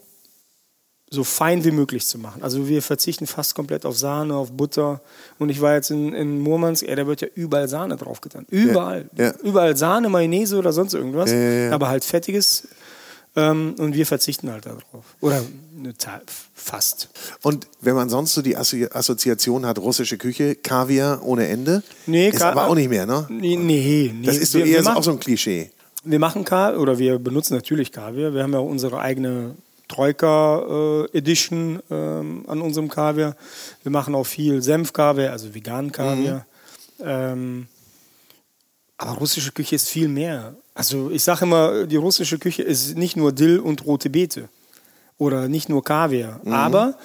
[1.11, 2.43] so fein wie möglich zu machen.
[2.43, 5.01] Also wir verzichten fast komplett auf Sahne, auf Butter.
[5.39, 8.47] Und ich war jetzt in, in Murmansk, ey, da wird ja überall Sahne draufgetan.
[8.51, 9.09] Überall.
[9.17, 9.33] Ja.
[9.45, 11.31] Überall Sahne, Mayonnaise oder sonst irgendwas.
[11.31, 11.71] Ja, ja, ja.
[11.73, 12.67] Aber halt fettiges.
[13.37, 15.05] Ähm, und wir verzichten halt darauf.
[15.21, 15.43] Oder
[16.55, 17.09] fast.
[17.43, 22.29] Und wenn man sonst so die Assozi Assoziation hat, russische Küche, Kaviar ohne Ende, Nee,
[22.29, 23.27] ist aber auch nicht mehr, ne?
[23.29, 24.15] Nee, nee.
[24.25, 25.71] Das ist so wir, eher wir so, machen, auch so ein Klischee.
[26.05, 28.35] Wir machen Kaviar, oder wir benutzen natürlich Kaviar.
[28.35, 29.57] Wir haben ja auch unsere eigene
[29.89, 33.37] Troika äh, Edition ähm, an unserem Kaviar.
[33.83, 36.47] Wir machen auch viel Senfkaviar, also veganen Kaviar.
[37.01, 37.67] Ähm,
[38.97, 40.55] aber russische Küche ist viel mehr.
[40.75, 44.49] Also ich sage immer, die russische Küche ist nicht nur Dill und rote Beete
[45.19, 46.41] oder nicht nur Kaviar.
[46.47, 46.99] Aber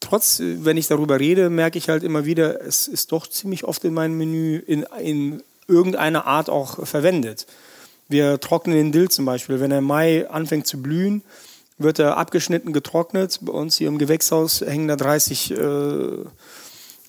[0.00, 3.84] trotz, wenn ich darüber rede, merke ich halt immer wieder, es ist doch ziemlich oft
[3.84, 7.46] in meinem Menü in, in irgendeiner Art auch verwendet.
[8.08, 9.60] Wir trocknen den Dill zum Beispiel.
[9.60, 11.22] Wenn er im Mai anfängt zu blühen,
[11.78, 13.38] wird er abgeschnitten, getrocknet.
[13.42, 15.56] Bei uns hier im Gewächshaus hängen da 30 äh,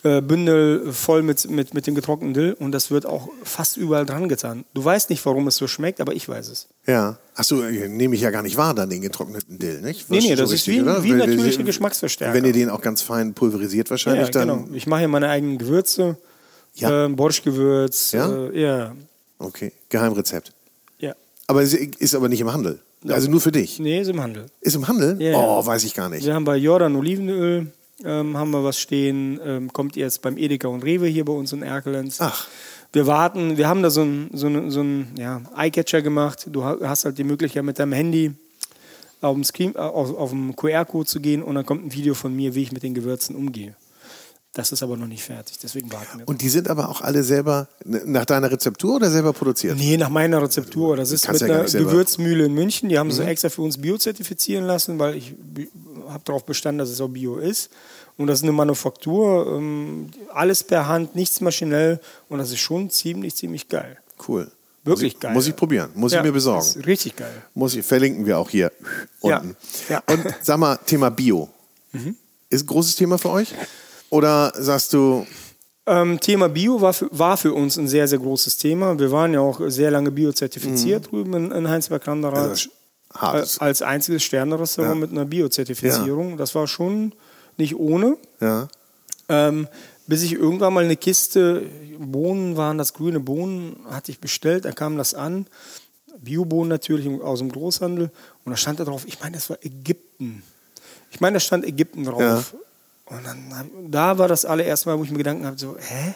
[0.06, 4.06] äh, Bündel voll mit, mit, mit dem getrockneten Dill und das wird auch fast überall
[4.06, 4.64] dran getan.
[4.74, 6.68] Du weißt nicht, warum es so schmeckt, aber ich weiß es.
[6.86, 7.18] Ja.
[7.36, 10.10] Achso, nehme ich ja gar nicht wahr, dann den getrockneten Dill, nicht?
[10.10, 11.04] Nee, nee, so das ist wie- oder?
[11.04, 12.34] wie Weil- natürliche wenn- Geschmacksverstärker.
[12.34, 14.48] Wenn ihr den auch ganz fein pulverisiert wahrscheinlich, Ja, dann.
[14.48, 14.68] genau.
[14.76, 16.18] Ich mache hier meine eigenen Gewürze.
[16.76, 17.06] Ja.
[17.06, 18.12] Äh, Borschgewürz.
[18.12, 18.32] Ja?
[18.32, 18.96] Äh, ja.
[19.40, 20.54] Okay, Geheimrezept.
[21.00, 21.14] ja.
[21.48, 22.80] Aber es ist aber nicht im Handel.
[23.08, 23.78] Also nur für dich.
[23.80, 24.46] Nee, ist im Handel.
[24.62, 25.22] Ist im Handel?
[25.22, 25.38] Ja, ja.
[25.38, 26.26] Oh, weiß ich gar nicht.
[26.26, 27.68] Wir haben bei Jordan Olivenöl
[28.04, 29.40] ähm, haben wir was stehen.
[29.44, 32.20] Ähm, kommt jetzt beim Edeka und Rewe hier bei uns in Erkelenz.
[32.22, 32.48] Ach.
[32.94, 36.48] Wir warten, wir haben da so einen so ein, so ein, ja, Eyecatcher gemacht.
[36.52, 38.32] Du ha- hast halt die Möglichkeit mit deinem Handy
[39.22, 42.14] auf dem, Screen, äh, auf, auf dem QR-Code zu gehen und dann kommt ein Video
[42.14, 43.76] von mir, wie ich mit den Gewürzen umgehe.
[44.54, 46.28] Das ist aber noch nicht fertig, deswegen warten wir.
[46.30, 49.78] Und die sind aber auch alle selber nach deiner Rezeptur oder selber produziert?
[49.78, 50.96] Nee, nach meiner Rezeptur.
[50.96, 51.68] Das ist Kannst mit ja einer.
[51.70, 51.78] Mhm.
[51.90, 52.88] Gewürzmühle in München.
[52.88, 55.34] Die haben sie extra für uns biozertifizieren lassen, weil ich
[56.16, 57.70] habe darauf bestanden, dass es auch bio ist.
[58.18, 62.00] Und das ist eine Manufaktur, ähm, alles per Hand, nichts maschinell.
[62.30, 63.98] Und das ist schon ziemlich, ziemlich geil.
[64.28, 64.50] Cool.
[64.84, 65.34] Wirklich muss ich, geil.
[65.34, 66.82] Muss ich probieren, muss Ja, ich mir besorgen.
[66.86, 67.44] richtig geil.
[67.54, 68.72] Muss ich, verlinken wir auch hier
[69.22, 69.56] Ja, unten.
[69.90, 70.02] ja.
[70.08, 71.50] Und sag mal, Thema Bio.
[71.92, 72.16] Mhm.
[72.50, 73.54] Ist ein großes Thema für euch?
[74.10, 75.26] Oder sagst du,
[75.88, 78.98] Ähm, Thema Bio war für, war für uns ein sehr, sehr großes Thema.
[78.98, 82.50] Wir waren ja auch sehr lange biozertifiziert drüben in, in Heinsberg-Landerath.
[82.52, 82.70] also
[83.16, 83.60] hartes.
[83.60, 85.00] als einziges Sternenrestaurant Ja.
[85.00, 86.38] mit einer Bio-Zertifizierung.
[86.38, 87.14] Das war schon
[87.58, 88.18] nicht ohne.
[88.40, 88.68] Ja.
[89.30, 89.68] Ähm,
[90.08, 91.64] bis ich irgendwann mal eine Kiste
[91.98, 95.48] Bohnen waren, das grüne Bohnen, hatte ich bestellt, da kam das an.
[96.20, 98.12] Biobohnen natürlich aus dem Großhandel.
[98.44, 100.44] Und da stand da drauf, ich meine, das war Ägypten.
[101.12, 102.22] Ich meine, da stand Ägypten drauf.
[102.22, 102.44] Ja.
[103.06, 106.16] Und dann, da war das allererste Mal, wo ich mir Gedanken habe, so, hä?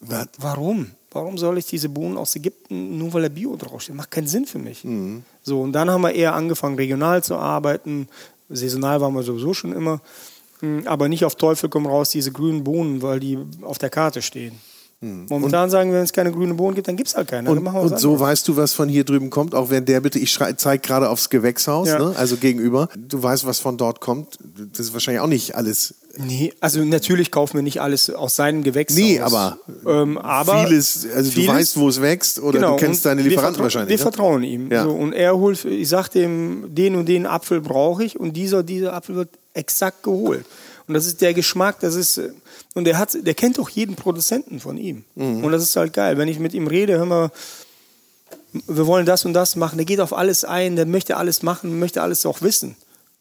[0.00, 0.28] Was?
[0.38, 0.90] Warum?
[1.12, 3.96] Warum soll ich diese Bohnen aus Ägypten, nur weil da Bio draufsteht?
[3.96, 4.84] Macht keinen Sinn für mich.
[4.84, 5.24] Mhm.
[5.42, 8.08] So, und dann haben wir eher angefangen, regional zu arbeiten.
[8.48, 10.00] Saisonal waren wir sowieso schon immer.
[10.60, 14.22] Mm, Aber nicht auf Teufel komm raus, diese grünen Bohnen, weil die auf der Karte
[14.22, 14.60] stehen.
[15.02, 17.50] Momentan sagen wir, wenn es keine grünen Bohnen gibt, dann gibt es halt keine.
[17.50, 20.38] Und, und so weißt du, was von hier drüben kommt, auch wenn der bitte, ich
[20.56, 21.98] zeige gerade aufs Gewächshaus, Ja.
[21.98, 22.14] ne?
[22.18, 22.90] also gegenüber.
[22.98, 24.36] Du weißt, was von dort kommt.
[24.72, 25.94] Das ist wahrscheinlich auch nicht alles.
[26.18, 28.96] Nee, also natürlich kaufen wir nicht alles aus seinem Gewächshaus.
[28.98, 32.84] Nee, aber, ähm, aber vieles, also vieles- du weißt, wo es wächst oder Genau, du
[32.84, 33.88] kennst und deine Lieferanten wahrscheinlich.
[33.88, 34.02] Wir ne?
[34.02, 34.70] vertrauen ihm.
[34.70, 34.84] Ja.
[34.84, 38.62] So, und er holt, ich sag dem, den und den Apfel brauche ich und dieser,
[38.62, 40.44] dieser Apfel wird exakt geholt.
[40.88, 42.30] Und das ist der Geschmack, das ist, äh,
[42.74, 45.04] und der hat, der kennt auch jeden Produzenten von ihm.
[45.14, 45.44] Mhm.
[45.44, 46.18] Und das ist halt geil.
[46.18, 47.30] Wenn ich mit ihm rede, hör mal,
[48.52, 51.78] wir wollen das und das machen, der geht auf alles ein, der möchte alles machen,
[51.78, 52.76] möchte alles auch wissen.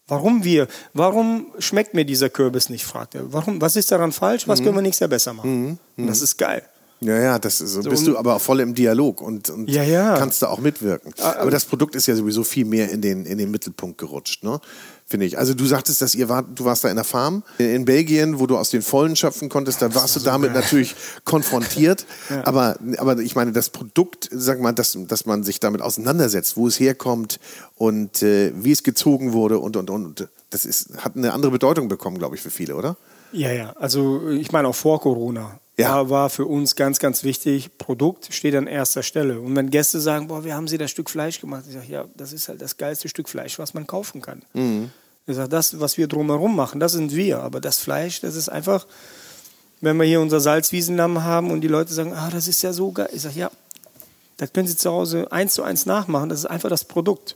[0.08, 3.32] Warum wir, warum schmeckt mir dieser Kürbis nicht, fragt er.
[3.32, 4.52] Warum, was ist daran falsch, Mhm.
[4.52, 5.78] was können wir nächstes Jahr besser machen?
[5.98, 6.64] Und das ist geil.
[7.02, 9.84] Ja, ja, das ist, so bist du aber auch voll im Dialog und, und Ja,
[9.84, 10.18] ja.
[10.18, 11.14] kannst da auch mitwirken.
[11.22, 14.44] Ah, Aber das Produkt ist ja sowieso viel mehr in den, in den Mittelpunkt gerutscht,
[14.44, 14.60] ne?
[15.06, 15.40] Finde ich.
[15.40, 18.46] Also du sagtest, dass ihr wart, du warst da in der Farm in Belgien, wo
[18.46, 20.96] du aus den Vollen schöpfen konntest, da warst du damit natürlich
[21.26, 22.06] konfrontiert.
[22.44, 26.68] Aber, aber ich meine, das Produkt, sag mal, dass, dass man sich damit auseinandersetzt, wo
[26.68, 27.40] es herkommt
[27.76, 30.28] und äh, wie es gezogen wurde und, und, und.
[30.52, 32.96] Das ist, hat eine andere Bedeutung bekommen, glaube ich, für viele, oder?
[33.32, 33.74] Ja, ja.
[33.80, 35.96] Also ich meine auch vor Corona Ja.
[35.96, 39.40] war, war für uns ganz, ganz wichtig, Produkt steht an erster Stelle.
[39.40, 41.64] Und wenn Gäste sagen, boah, wie haben Sie das Stück Fleisch gemacht?
[41.68, 44.42] Ich sage, ja, das ist halt das geilste Stück Fleisch, was man kaufen kann.
[45.28, 47.40] Ich sage, das, was wir drumherum machen, das sind wir.
[47.42, 48.88] Aber das Fleisch, das ist einfach,
[49.82, 52.92] wenn wir hier unser Salzwiesenlamm haben und die Leute sagen, ah, das ist ja so
[52.92, 53.10] geil.
[53.14, 53.52] Ich sage, ja,
[54.38, 56.30] das können Sie zu Hause eins zu eins nachmachen.
[56.30, 57.36] Das ist einfach das Produkt.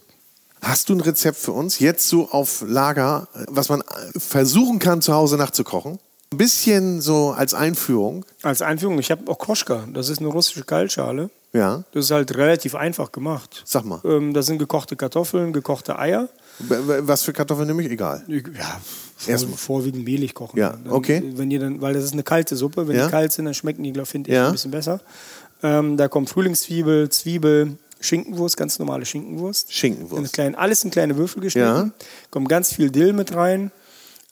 [0.62, 3.84] Hast du ein Rezept für uns, jetzt so auf Lager, was man
[4.18, 6.00] versuchen kann, zu Hause nachzukochen?
[6.34, 8.25] Ein bisschen so als Einführung.
[8.41, 11.29] Als Einführung, ich habe Okroschka, das ist eine russische Kaltschale.
[11.53, 11.84] Ja.
[11.93, 13.61] Das ist halt relativ einfach gemacht.
[13.65, 14.01] Sag mal.
[14.03, 16.27] Ähm, das sind gekochte Kartoffeln, gekochte Eier.
[16.57, 17.91] Was für Kartoffeln nehme ich?
[17.91, 18.23] Egal.
[18.27, 18.41] Ja,
[19.15, 19.57] vor, Erstmal.
[19.57, 20.57] vorwiegend mehlig kochen.
[20.57, 21.21] Ja, Dann, okay.
[21.36, 23.05] Wenn ihr dann, weil das ist eine kalte Suppe, wenn Ja.
[23.05, 24.47] die kalt sind, dann schmecken die, glaube ich, Ja.
[24.47, 24.99] ein bisschen besser.
[25.61, 29.71] Ähm, da kommt Frühlingszwiebel, Zwiebel, Schinkenwurst, ganz normale Schinkenwurst.
[29.71, 30.23] Schinkenwurst.
[30.23, 31.67] In kleinen, alles in kleine Würfel geschnitten.
[31.99, 32.05] Ja.
[32.31, 33.71] Kommt ganz viel Dill mit rein.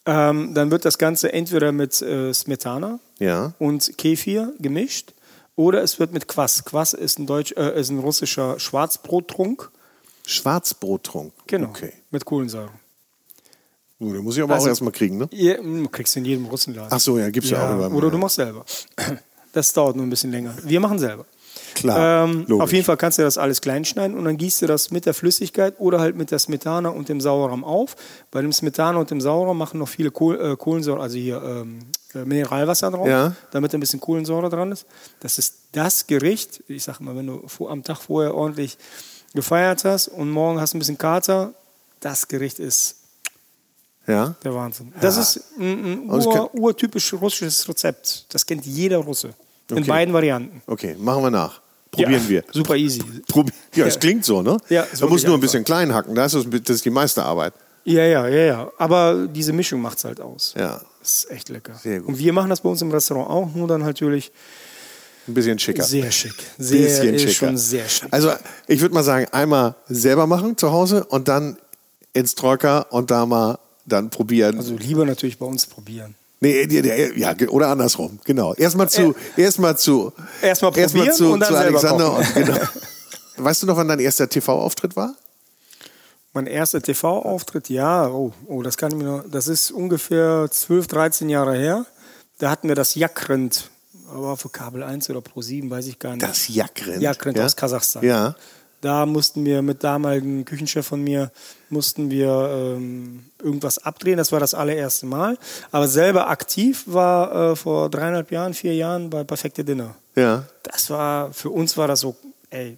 [0.05, 3.53] Ähm, dann wird das Ganze entweder mit äh, Smetana Ja.
[3.59, 5.13] und Kefir gemischt
[5.55, 6.65] oder es wird mit Quass.
[6.65, 9.69] Quass ist ein, Deutsch, äh, ist ein russischer Schwarzbrottrunk.
[10.25, 11.33] Schwarzbrottrunk.
[11.47, 11.67] Genau.
[11.69, 11.93] Okay.
[12.09, 12.71] Mit Kohlensäure.
[13.99, 15.27] Uh, den muss ich aber Also- auch erstmal kriegen, ne?
[15.31, 16.89] Ihr, mh, kriegst du in jedem Russenladen.
[16.91, 17.93] Ach so, ja, gibt's ja, auch überall.
[17.93, 18.65] Oder du machst selber.
[19.53, 20.55] Das dauert nur ein bisschen länger.
[20.63, 21.25] Wir machen selber.
[21.75, 24.67] Klar, Ähm, auf jeden Fall kannst du das alles klein schneiden und dann gießt du
[24.67, 27.95] das mit der Flüssigkeit oder halt mit der Smetana und dem Sauerrahm auf.
[28.29, 31.79] Bei dem Smetana und dem Sauerrahm machen noch viele Kohl, äh, Kohlensäure, also hier ähm,
[32.13, 33.35] äh, Mineralwasser drauf, Ja.
[33.51, 34.85] damit ein bisschen Kohlensäure dran ist.
[35.21, 36.61] Das ist das Gericht.
[36.67, 38.77] Ich sag mal, wenn du vor, am Tag vorher ordentlich
[39.33, 41.53] gefeiert hast und morgen hast du ein bisschen Kater,
[42.01, 42.97] das Gericht ist
[44.07, 44.35] Ja.
[44.43, 44.93] der Wahnsinn.
[44.99, 48.25] Das ist ein, ein ur, urtypisch russisches Rezept.
[48.33, 49.33] Das kennt jeder Russe.
[49.72, 49.88] In Okay.
[49.88, 50.61] beiden Varianten.
[50.67, 51.61] Okay, machen wir nach.
[51.91, 52.43] Probieren ja, wir.
[52.51, 53.01] Super easy.
[53.28, 54.57] Probi ja, es klingt so, ne?
[54.69, 56.15] Ja, da muss wirklich nur ein bisschen klein hacken.
[56.15, 57.53] Das ist, das ist die meiste Arbeit.
[57.84, 58.72] Ja, ja, ja, ja.
[58.78, 60.53] Aber diese Mischung macht es halt aus.
[60.57, 60.82] Ja.
[60.99, 61.74] Das ist echt lecker.
[61.82, 62.09] Sehr gut.
[62.09, 64.32] Und wir machen das bei uns im Restaurant auch, nur dann natürlich
[65.28, 65.84] Ein bisschen schicker.
[65.84, 66.36] sehr schick.
[66.59, 67.34] Sehr, bisschen schicker.
[67.34, 68.07] schon sehr schick.
[68.11, 68.32] Also,
[68.67, 71.57] ich würde mal sagen, einmal selber machen zu Hause und dann
[72.13, 74.57] ins Trocker und da mal dann probieren.
[74.57, 76.15] Also lieber natürlich bei uns probieren.
[76.43, 76.63] Nee,
[77.15, 78.55] ja, oder andersrum, genau.
[78.55, 80.11] Erstmal zu, erstmal zu,
[80.41, 82.57] Erstmal erstmal probieren zu, und dann zu Alexander und genau.
[83.37, 85.15] Weißt du noch, wann dein erster TV-Auftritt war?
[86.33, 90.87] Mein erster TV-Auftritt, ja, oh, oh, das kann ich mir noch, das ist ungefähr 12,
[90.87, 91.85] 13 Jahre her.
[92.39, 93.69] Da hatten wir das Jakrent,
[94.09, 96.23] aber für Kabel 1 oder Pro 7, weiß ich gar nicht.
[96.23, 97.03] Das Jakrind.
[97.03, 97.45] Jakrent ja?
[97.45, 98.03] aus Kasachstan.
[98.03, 98.35] Ja.
[98.82, 101.32] Da mussten wir mit damaligen Küchenchef von mir,
[101.69, 104.17] mussten wir ähm, irgendwas abdrehen.
[104.17, 105.38] Das war das allererste Mal.
[105.71, 109.95] Aber selber aktiv war äh, vor dreieinhalb Jahren, vier Jahren bei Perfekte Dinner.
[110.15, 110.43] Ja.
[110.63, 112.15] Das war, für uns war das so,
[112.49, 112.77] ey,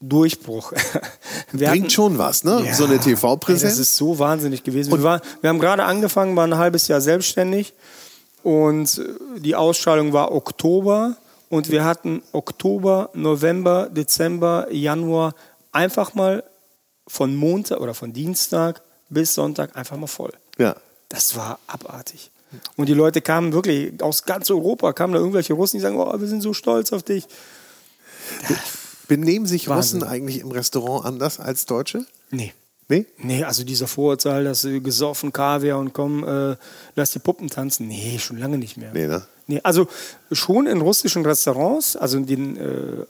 [0.00, 0.72] Durchbruch.
[1.52, 2.62] Wir Bringt hatten- schon was, ne?
[2.66, 3.74] Ja, so eine TV-Präsenz.
[3.74, 4.90] Das ist so wahnsinnig gewesen.
[4.90, 7.72] Wir, waren, wir haben gerade angefangen, waren ein halbes Jahr selbstständig
[8.42, 11.16] und äh, die Ausstrahlung war Oktober
[11.52, 15.34] und wir hatten Oktober, November, Dezember, Januar
[15.70, 16.44] einfach mal
[17.06, 18.80] von Montag oder von Dienstag
[19.10, 20.32] bis Sonntag einfach mal voll.
[20.56, 20.74] Ja.
[21.10, 22.30] Das war abartig.
[22.76, 26.18] Und die Leute kamen wirklich aus ganz Europa, kamen da irgendwelche Russen, die sagen, oh,
[26.18, 27.26] wir sind so stolz auf dich.
[29.06, 30.00] Benehmen sich Wahnsinn.
[30.00, 32.06] Russen eigentlich im Restaurant anders als Deutsche?
[32.30, 32.54] Nee.
[32.88, 33.04] Nee?
[33.18, 36.56] Nee, also dieser Vorurteil, dass sie gesoffen, Kaviar und komm, äh,
[36.94, 37.88] lass die Puppen tanzen.
[37.88, 38.92] Nee, schon lange nicht mehr.
[38.94, 39.26] Nee, ne?
[39.46, 39.86] Nee, also
[40.30, 43.04] schon in russischen Restaurants, also in den äh,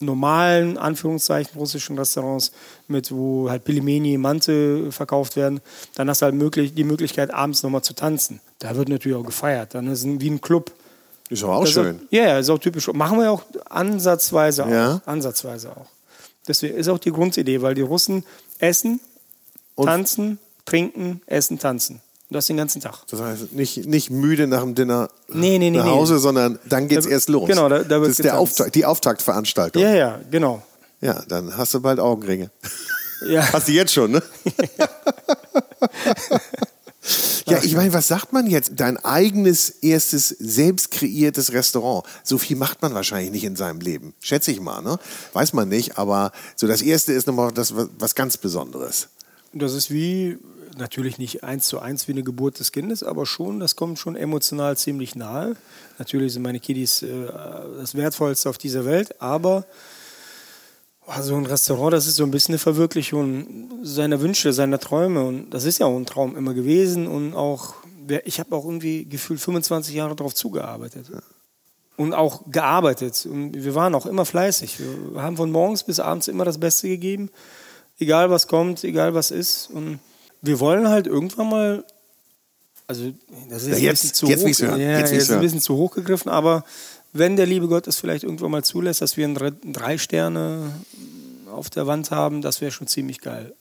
[0.00, 2.52] normalen, Anführungszeichen, russischen Restaurants,
[2.88, 5.60] mit wo halt Pilimeni, Mante verkauft werden,
[5.94, 8.40] dann hast du halt möglich, die Möglichkeit, abends nochmal zu tanzen.
[8.58, 9.74] Da wird natürlich auch gefeiert.
[9.74, 10.72] Dann ist es wie ein Club.
[11.30, 11.96] Ist aber auch Das ist schön.
[11.96, 12.88] Auch, ja, ja, ist auch typisch.
[12.92, 14.70] Machen wir auch ansatzweise auch.
[14.70, 15.00] Ja.
[15.06, 15.86] Ansatzweise auch.
[16.46, 18.24] Deswegen ist auch die Grundidee, weil die Russen
[18.58, 19.00] essen,
[19.74, 22.00] Und- tanzen, trinken, essen, tanzen.
[22.34, 23.06] Das den ganzen Tag.
[23.10, 25.84] Das heißt, nicht, nicht müde nach dem Dinner Nee, nee, nee, nach.
[25.86, 27.48] Hause, sondern dann geht's Da- erst los.
[27.48, 28.38] genau, da- da wird das ist der.
[28.40, 29.80] Auftakt, die Auftaktveranstaltung.
[29.80, 30.60] Ja, ja, genau.
[31.00, 32.50] Ja, dann hast du bald Augenringe.
[33.28, 33.42] Ja.
[33.52, 34.22] Hast du jetzt schon, ne?
[37.46, 38.72] ja, ich meine, was sagt man jetzt?
[38.76, 42.04] Dein eigenes erstes selbst kreiertes Restaurant.
[42.22, 44.14] So viel macht man wahrscheinlich nicht in seinem Leben.
[44.20, 44.98] Schätze ich mal, ne?
[45.34, 49.08] Weiß man nicht, aber so das erste ist nochmal das, was ganz Besonderes.
[49.52, 50.38] Das ist wie,
[50.76, 54.16] natürlich nicht eins zu eins wie eine Geburt des Kindes, aber schon, das kommt schon
[54.16, 55.56] emotional ziemlich nahe.
[55.98, 57.26] Natürlich sind meine Kiddies äh,
[57.78, 59.66] das Wertvollste auf dieser Welt, aber
[61.06, 65.24] oh, so ein Restaurant, das ist so ein bisschen eine Verwirklichung seiner Wünsche, seiner Träume.
[65.24, 67.06] Und das ist ja auch ein Traum immer gewesen.
[67.06, 67.74] Und auch,
[68.24, 71.06] ich habe auch irgendwie gefühlt 25 Jahre darauf zugearbeitet.
[71.96, 73.26] Und auch gearbeitet.
[73.26, 74.78] Und wir waren auch immer fleißig.
[74.80, 77.30] Wir haben von morgens bis abends immer das Beste gegeben.
[77.98, 79.70] Egal was kommt, egal was ist.
[79.70, 80.00] Und
[80.44, 81.84] wir wollen halt irgendwann mal.
[82.86, 83.12] Also,
[83.48, 84.80] das ist Ja, ein jetzt- bisschen zu jetzt hoch, will's hören.
[84.80, 86.64] Ja, Jetzt jetzt, will's ein bisschen zu hoch gegriffen, aber
[87.12, 90.72] wenn der liebe Gott es vielleicht irgendwann mal zulässt, dass wir ein Dre- drei Sterne
[91.50, 93.54] auf der Wand haben, das wäre schon ziemlich geil.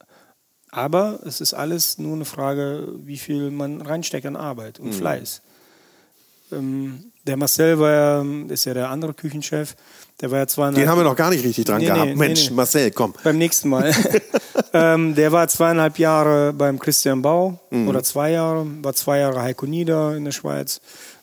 [0.71, 4.88] Aber es ist alles nur eine Frage, wie viel man reinsteckt an Arbeit Mhm.
[4.88, 5.41] und Fleiß.
[6.51, 9.75] Ähm, der Marcel war ja, ist ja der andere Küchenchef,
[10.22, 12.05] der war ja zweieinhalb Den haben wir noch gar nicht richtig dran Nee, gehabt.
[12.05, 12.55] nee, Mensch, nee.
[12.55, 13.14] Marcel, komm.
[13.24, 13.91] beim nächsten Mal.
[14.74, 17.88] ähm, der war zweieinhalb Jahre beim Christian Bau Mhm.
[17.88, 20.80] oder zwei Jahre, war zwei Jahre Heiko Nieder in der Schweiz,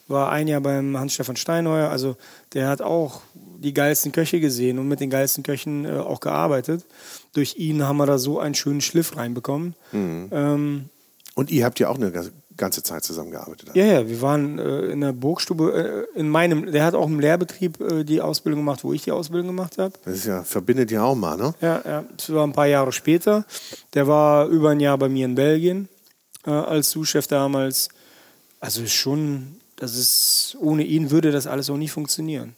[0.09, 1.88] war ein Jahr beim Hans-Stefan Steinheuer.
[1.88, 2.16] Also
[2.53, 6.84] der hat auch die geilsten Köche gesehen und mit den geilsten Köchen äh, auch gearbeitet.
[7.32, 9.74] Durch ihn haben wir da so einen schönen Schliff reinbekommen.
[9.93, 10.28] Mhm.
[10.32, 10.84] Ähm,
[11.34, 12.11] Und ihr habt ja auch eine
[12.61, 13.70] ganze Zeit zusammengearbeitet.
[13.74, 17.18] ja, ja, wir waren äh, in der Burgstube, äh, in meinem, der hat auch im
[17.18, 19.92] Lehrbetrieb äh, die Ausbildung gemacht, wo ich die Ausbildung gemacht habe.
[20.04, 21.52] Das ist ja, verbindet ja auch mal, ne?
[21.61, 23.44] Ja, ja, das war ein paar Jahre später.
[23.94, 25.88] Der war über ein Jahr bei mir in Belgien
[26.46, 27.88] äh, als Sous-Chef damals.
[28.61, 32.54] Also ist schon, das ist, ohne ihn würde das alles auch nie funktionieren.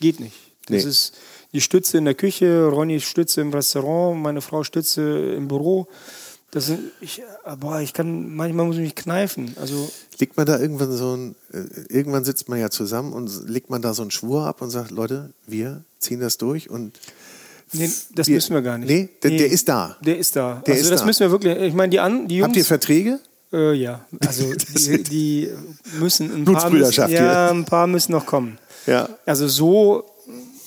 [0.00, 0.36] Geht nicht.
[0.68, 0.90] Das Nee.
[0.90, 1.14] ist
[1.52, 5.86] die Stütze in der Küche, Ronny Stütze im Restaurant, meine Frau Stütze im Büro.
[6.52, 7.22] Das ich,
[7.58, 9.54] boah, ich kann, manchmal muss ich mich kneifen.
[9.60, 11.58] Also, Legt man da irgendwann so ein, äh,
[11.92, 14.90] irgendwann sitzt man ja zusammen und legt man da so einen Schwur ab und sagt,
[14.90, 16.98] Leute, wir ziehen das durch und
[17.72, 18.88] nee, das Wir- müssen wir gar nicht.
[18.88, 19.96] Nee, der- der ist da.
[20.04, 20.62] Der ist da.
[20.66, 21.06] Der also, ist das da.
[21.06, 22.48] müssen wir wirklich, ich meine, die, an, die Jungs.
[22.48, 23.18] habt ihr Verträge?
[23.52, 25.50] Äh, ja, also die, die
[26.00, 28.58] müssen ein paar, müssen, ja, ein paar müssen noch kommen.
[28.86, 29.08] Ja.
[29.26, 30.04] Also so,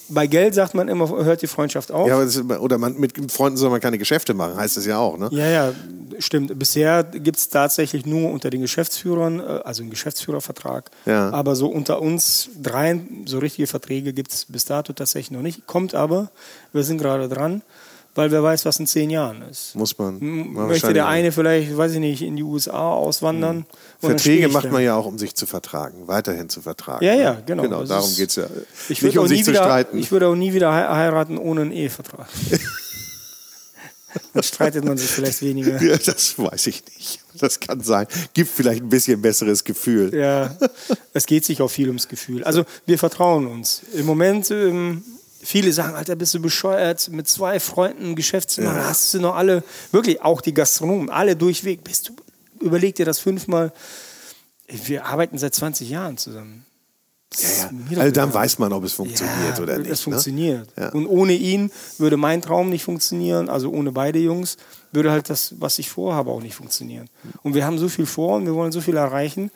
[0.10, 2.08] bei Geld sagt man immer, hört die Freundschaft auf.
[2.08, 5.18] Ja, ist, oder man, mit Freunden soll man keine Geschäfte machen, heißt es ja auch,
[5.18, 5.30] ne?
[5.32, 5.74] Ja, ja,
[6.20, 6.58] stimmt.
[6.58, 10.92] Bisher gibt es tatsächlich nur unter den Geschäftsführern, äh, also einen Geschäftsführervertrag.
[11.06, 11.32] Ja.
[11.32, 15.68] Aber so unter uns dreien, so richtige Verträge gibt es bis dato tatsächlich noch nicht.
[15.68, 16.30] Kommt aber,
[16.74, 17.62] wir sind gerade dran,
[18.20, 19.76] weil wer weiß, was in zehn Jahren ist.
[19.76, 20.20] Muss man.
[20.20, 23.66] Man Möchte der eine vielleicht, weiß ich nicht, in die USA auswandern?
[24.02, 27.04] dann Verträge macht man ja auch, um sich zu vertragen, weiterhin zu vertragen.
[27.06, 27.22] Ja, ne?
[27.24, 27.64] ja, genau.
[27.64, 28.46] Genau, Das darum geht es ja.
[28.90, 29.98] Ich Nicht würde um auch, sich nie zu wieder, streiten.
[29.98, 32.28] ich würde auch nie wieder hei- heiraten ohne einen Ehevertrag.
[34.34, 35.82] Dann streitet man sich vielleicht weniger.
[35.82, 37.20] Ja, das weiß ich nicht.
[37.40, 38.08] Das kann sein.
[38.34, 40.14] Gibt vielleicht ein bisschen besseres Gefühl.
[40.16, 40.56] Ja,
[41.14, 42.44] es geht sich auch viel ums Gefühl.
[42.44, 43.82] Also wir vertrauen uns.
[43.94, 45.04] Im Moment, ähm,
[45.42, 48.90] viele sagen, Alter, bist du bescheuert, mit zwei Freunden Geschäft zu machen, Ja.
[48.90, 52.16] hast du noch alle, wirklich auch die Gastronomen, alle durchweg, bist du,
[52.60, 53.72] überleg dir das fünfmal.
[54.68, 56.66] Wir arbeiten seit 20 Jahren zusammen.
[57.38, 58.00] Ja, ja.
[58.00, 59.92] Also dann weiß man, ob es funktioniert ja, oder nicht.
[59.92, 60.76] Es funktioniert.
[60.76, 60.90] Ne?
[60.92, 64.58] Und ohne ihn würde mein Traum nicht funktionieren, also ohne beide Jungs,
[64.92, 67.08] würde halt das, was ich vorhabe, auch nicht funktionieren.
[67.44, 69.52] Und wir haben so viel vor und wir wollen so viel erreichen.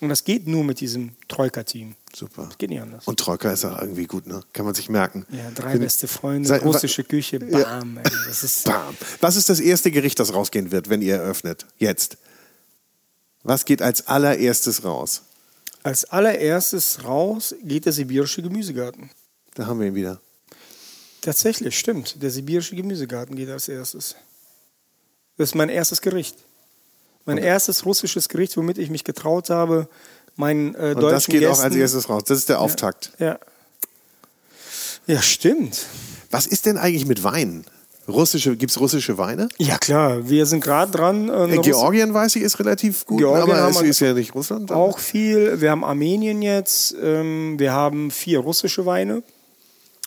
[0.00, 1.96] Und das geht nur mit diesem Troika-Team.
[2.14, 2.44] Super.
[2.46, 3.06] Das geht nicht anders.
[3.08, 4.42] Und Troika ist auch irgendwie gut, ne?
[4.52, 5.26] Kann man sich merken.
[5.30, 7.64] ja, drei Bin- beste Freunde, Sei- russische Küche, Ja.
[7.64, 7.96] bam.
[7.98, 8.96] Ey, das ist, Bam.
[9.20, 11.66] Was ist das erste Gericht, das rausgehen wird, wenn ihr eröffnet?
[11.78, 12.16] Jetzt.
[13.42, 15.22] Was geht als allererstes raus?
[15.84, 19.10] als allererstes raus geht der sibirische Gemüsegarten.
[19.54, 20.20] Da haben wir ihn wieder.
[21.22, 22.22] Tatsächlich, stimmt.
[22.22, 24.14] Der sibirische Gemüsegarten geht als erstes.
[25.36, 26.36] Das ist mein erstes Gericht.
[27.28, 29.86] Mein erstes russisches Gericht, womit ich mich getraut habe,
[30.36, 32.22] meinen äh, Und deutschen das geht Gästen, auch als erstes raus.
[32.26, 33.12] Das ist der Auftakt.
[33.18, 33.38] Ja.
[35.06, 35.86] Ja, stimmt.
[36.30, 37.64] Was ist denn eigentlich mit Weinen?
[38.08, 39.48] Russische, gibt es russische Weine?
[39.58, 40.28] Ja, klar.
[40.28, 41.28] Wir sind gerade dran.
[41.28, 44.72] Äh, Äh, Georgien, weiß ich, ist relativ gut, Georgien aber es ist ja nicht Russland.
[44.72, 45.60] Auch viel.
[45.60, 46.96] Wir haben Armenien jetzt.
[47.02, 49.22] Ähm, wir haben vier russische Weine.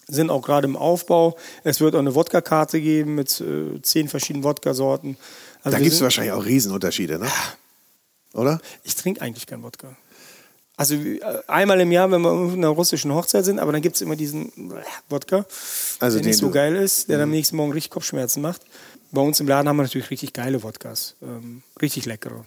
[0.08, 1.38] Sind auch gerade im Aufbau.
[1.64, 5.18] Es wird auch eine Wodka-Karte geben mit äh, zehn verschiedenen Wodka-Sorten.
[5.64, 7.28] Also Da gibt es wahrscheinlich auch Riesenunterschiede, ne?
[8.34, 8.60] Oder?
[8.84, 9.96] Ich trinke eigentlich kein Wodka.
[10.78, 13.96] Also äh, einmal im Jahr, wenn wir auf einer russischen Hochzeit sind, aber dann gibt
[13.98, 14.52] es immer diesen
[15.10, 15.46] Wodka,
[16.00, 18.62] Also der nicht so geil ist, der dann am nächsten Morgen richtig Kopfschmerzen macht.
[19.12, 22.46] Bei uns im Laden haben wir natürlich richtig geile Wodkas, ähm, richtig leckere.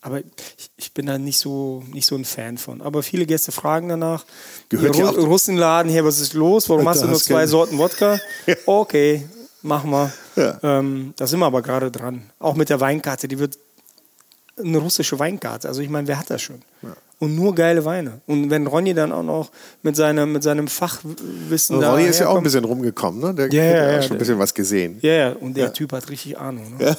[0.00, 2.80] Aber ich, ich bin da nicht so, nicht so ein Fan von.
[2.82, 4.24] Aber viele Gäste fragen danach.
[4.70, 6.68] Gehört Ru- Russenladen hier, was ist los?
[6.68, 8.18] Warum Da hast du nur zwei Sorten Wodka?
[8.66, 9.28] Okay,
[9.62, 10.12] machen wir.
[10.36, 10.58] Ja.
[10.62, 12.30] Ähm, da sind wir aber gerade dran.
[12.38, 13.58] Auch mit der Weinkarte, die wird
[14.58, 15.68] eine russische Weinkarte.
[15.68, 16.62] Also ich meine, wer hat das schon?
[17.20, 18.20] Und nur geile Weine.
[18.26, 19.50] Und wenn Ronny dann auch noch
[19.82, 23.34] mit seinem, mit seinem Fachwissen da Ronny ist ja auch ein bisschen rumgekommen, ne?
[23.34, 24.98] Der Ja, hat ja, auch ja, schon ein bisschen was gesehen.
[25.02, 26.76] Ja, ja, und der Typ hat richtig Ahnung.
[26.78, 26.84] Ne?
[26.86, 26.96] Ja,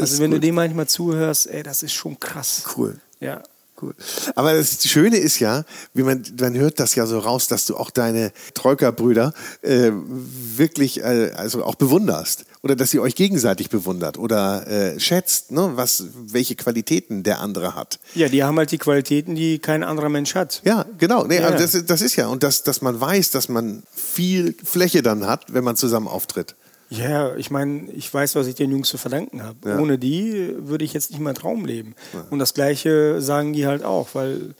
[0.00, 0.44] also wenn du gut.
[0.44, 2.64] dem manchmal zuhörst, ey, das ist schon krass.
[2.76, 2.98] Cool.
[3.20, 3.42] Ja.
[3.82, 3.94] Cool.
[4.36, 5.64] Aber das Schöne ist ja,
[5.94, 11.00] wie man, man hört das ja so raus, dass du auch deine Troika-Brüder äh, wirklich
[11.02, 12.44] äh, also auch bewunderst.
[12.62, 17.74] Oder dass ihr euch gegenseitig bewundert oder äh, schätzt, ne, was, welche Qualitäten der andere
[17.74, 17.98] hat.
[18.14, 20.62] Ja, die haben halt die Qualitäten, die kein anderer Mensch hat.
[20.64, 21.24] Ja, genau.
[21.26, 21.46] Nee, Ja.
[21.48, 22.28] also das, ist- das ist ja.
[22.28, 26.54] Und dass, dass man weiß, dass man viel Fläche dann hat, wenn man zusammen auftritt.
[26.90, 29.70] Ja, ich meine, ich weiß, was ich den Jungs zu verdanken habe.
[29.70, 29.78] Ja.
[29.78, 31.94] Ohne die würde ich jetzt nicht meinen Traum leben.
[32.30, 34.54] Und das Gleiche sagen die halt auch, weil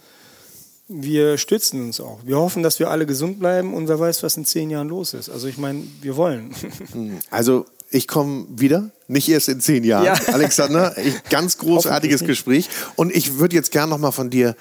[0.89, 2.21] wir stützen uns auch.
[2.25, 5.15] Wir hoffen, dass wir alle gesund bleiben und wer weiß, was in zehn Jahren los
[5.15, 5.31] ist.
[5.31, 6.55] Also ich meine, wir wollen.
[7.31, 10.05] Also ich komme wieder, nicht erst in zehn Jahren.
[10.05, 10.15] Ja.
[10.33, 12.69] Alexander, ich, ganz großartiges Gespräch.
[12.97, 14.57] Und ich würde jetzt gern noch mal von dir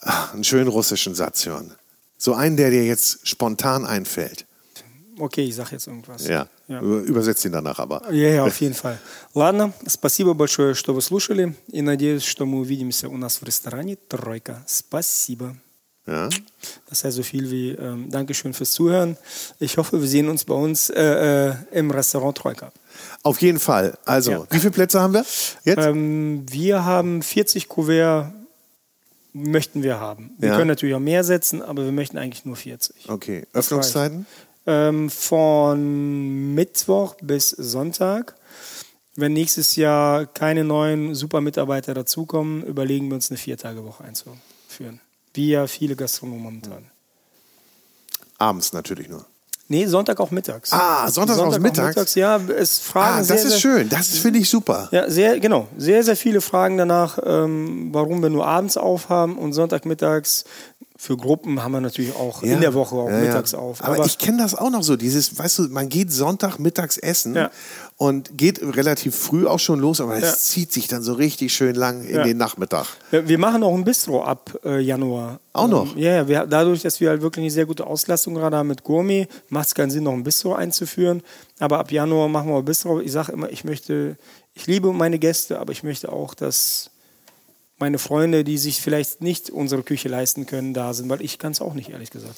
[0.00, 1.74] ah, einen schönen russischen Satz hören.
[2.16, 4.46] So einen, der dir jetzt spontan einfällt.
[5.19, 6.27] Okay, ich sag jetzt irgendwas.
[6.27, 6.47] Ja.
[6.67, 6.81] Ja.
[6.81, 8.01] Über- Übersetzt ihn danach aber.
[8.11, 8.97] Ja, ja, auf jeden Fall.
[9.33, 13.95] Ладно, спасибо большое, что вы слушали, и надеюсь, что мы увидимся у нас в ресторане
[14.09, 14.61] «Тройка».
[14.67, 15.55] Спасибо.
[16.07, 16.29] Ja.
[16.89, 19.17] Das heißt so viel wie ähm, Dankeschön fürs Zuhören.
[19.59, 22.71] Ich hoffe, wir sehen uns bei uns äh, äh, im Restaurant Troika.
[23.23, 23.97] Auf jeden Fall.
[24.05, 24.43] Also, Ja.
[24.51, 25.25] wie viele Plätze haben wir
[25.63, 25.77] jetzt?
[25.85, 28.31] Ähm, wir haben 40 Kuvert,
[29.33, 30.31] möchten wir haben.
[30.37, 30.55] Wir Ja.
[30.57, 33.09] können natürlich auch mehr setzen, aber wir möchten eigentlich nur 40.
[33.09, 33.47] okay.
[33.53, 34.25] Öffnungszeiten?
[34.66, 38.36] ähm, von Mittwoch bis Sonntag.
[39.16, 45.00] Wenn nächstes Jahr keine neuen super Mitarbeiter dazukommen, überlegen wir uns eine Viertagewoche einzuführen.
[45.34, 46.90] Wie ja viele Gastronomen momentan.
[48.38, 49.26] Abends natürlich nur.
[49.68, 50.72] Nee, Sonntag auch mittags.
[50.72, 52.16] Ah, Sonntag auch mittags?
[52.16, 53.88] Ja, es fragen Ah, das sehr, ist sehr, schön.
[53.88, 54.88] Das finde ich super.
[54.90, 55.68] Ja, sehr, genau.
[55.76, 60.44] Sehr, sehr viele fragen danach, ähm, warum wir nur abends aufhaben und Sonntagmittags.
[61.02, 63.24] Für Gruppen haben wir natürlich auch in der Woche auch Ja, ja.
[63.24, 63.82] mittags auf.
[63.82, 67.34] Aber, ich kenne das auch noch so, dieses, weißt du, man geht Sonntag mittags essen
[67.34, 67.50] Ja.
[67.96, 70.36] und geht relativ früh auch schon los, aber es Ja.
[70.36, 72.24] zieht sich dann so richtig schön lang in Ja.
[72.24, 72.86] den Nachmittag.
[73.12, 75.40] Ja, Wir machen auch ein Bistro ab äh, Januar.
[75.54, 75.96] Auch noch?
[75.96, 78.68] Ähm, ja, ja, wir, dadurch, dass wir halt wirklich eine sehr gute Auslastung gerade haben
[78.68, 81.22] mit Gourmet, macht es keinen Sinn, noch ein Bistro einzuführen.
[81.60, 83.00] Aber ab Januar machen wir ein Bistro.
[83.00, 84.18] Ich sage immer, ich möchte,
[84.52, 86.90] ich liebe meine Gäste, aber ich möchte auch, dass
[87.80, 91.52] meine Freunde, die sich vielleicht nicht unsere Küche leisten können, da sind, weil ich kann
[91.52, 92.34] es auch nicht, ehrlich gesagt.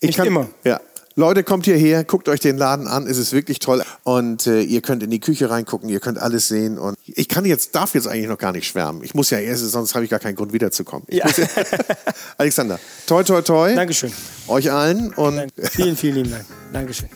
[0.00, 0.48] Ich Nicht immer.
[0.64, 0.80] Ja.
[1.18, 3.82] Leute, kommt hierher, guckt euch den Laden an, es ist wirklich toll.
[4.04, 6.78] Und äh, ihr könnt in die Küche reingucken, ihr könnt alles sehen.
[6.78, 9.02] Und ich kann jetzt, darf jetzt eigentlich noch gar nicht schwärmen.
[9.02, 11.08] Ich muss ja erst, sonst habe ich gar keinen Grund wiederzukommen.
[11.10, 11.26] Ja.
[12.38, 12.78] Alexander,
[13.08, 13.74] toi, toi, toi.
[13.74, 14.12] Dankeschön.
[14.46, 15.12] Euch allen.
[15.12, 15.42] Und.
[15.72, 16.44] Vielen, vielen lieben Dank.
[16.72, 17.08] Dankeschön.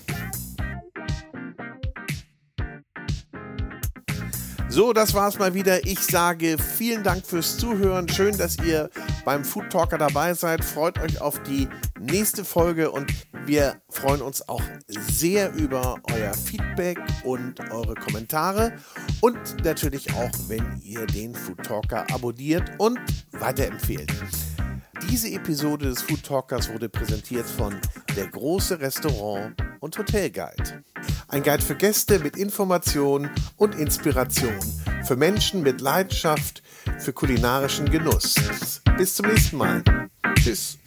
[4.72, 5.86] So, das war's mal wieder.
[5.86, 8.08] Ich sage vielen Dank fürs Zuhören.
[8.08, 8.88] Schön, dass ihr
[9.22, 10.64] beim Food Talker dabei seid.
[10.64, 11.68] Freut euch auf die
[12.00, 13.12] nächste Folge und
[13.44, 18.72] wir freuen uns auch sehr über euer Feedback und eure Kommentare
[19.20, 22.98] und natürlich auch, wenn ihr den Food Talker abonniert und
[23.32, 24.10] weiterempfehlt.
[25.10, 27.80] Diese Episode des Food Talkers wurde präsentiert von
[28.16, 30.84] Der große Restaurant und Hotelguide.
[31.28, 34.58] Ein Guide für Gäste mit Informationen und Inspiration.
[35.04, 36.62] Für Menschen mit Leidenschaft
[36.98, 38.34] für kulinarischen Genuss.
[38.96, 39.82] Bis zum nächsten Mal.
[40.36, 40.78] Tschüss.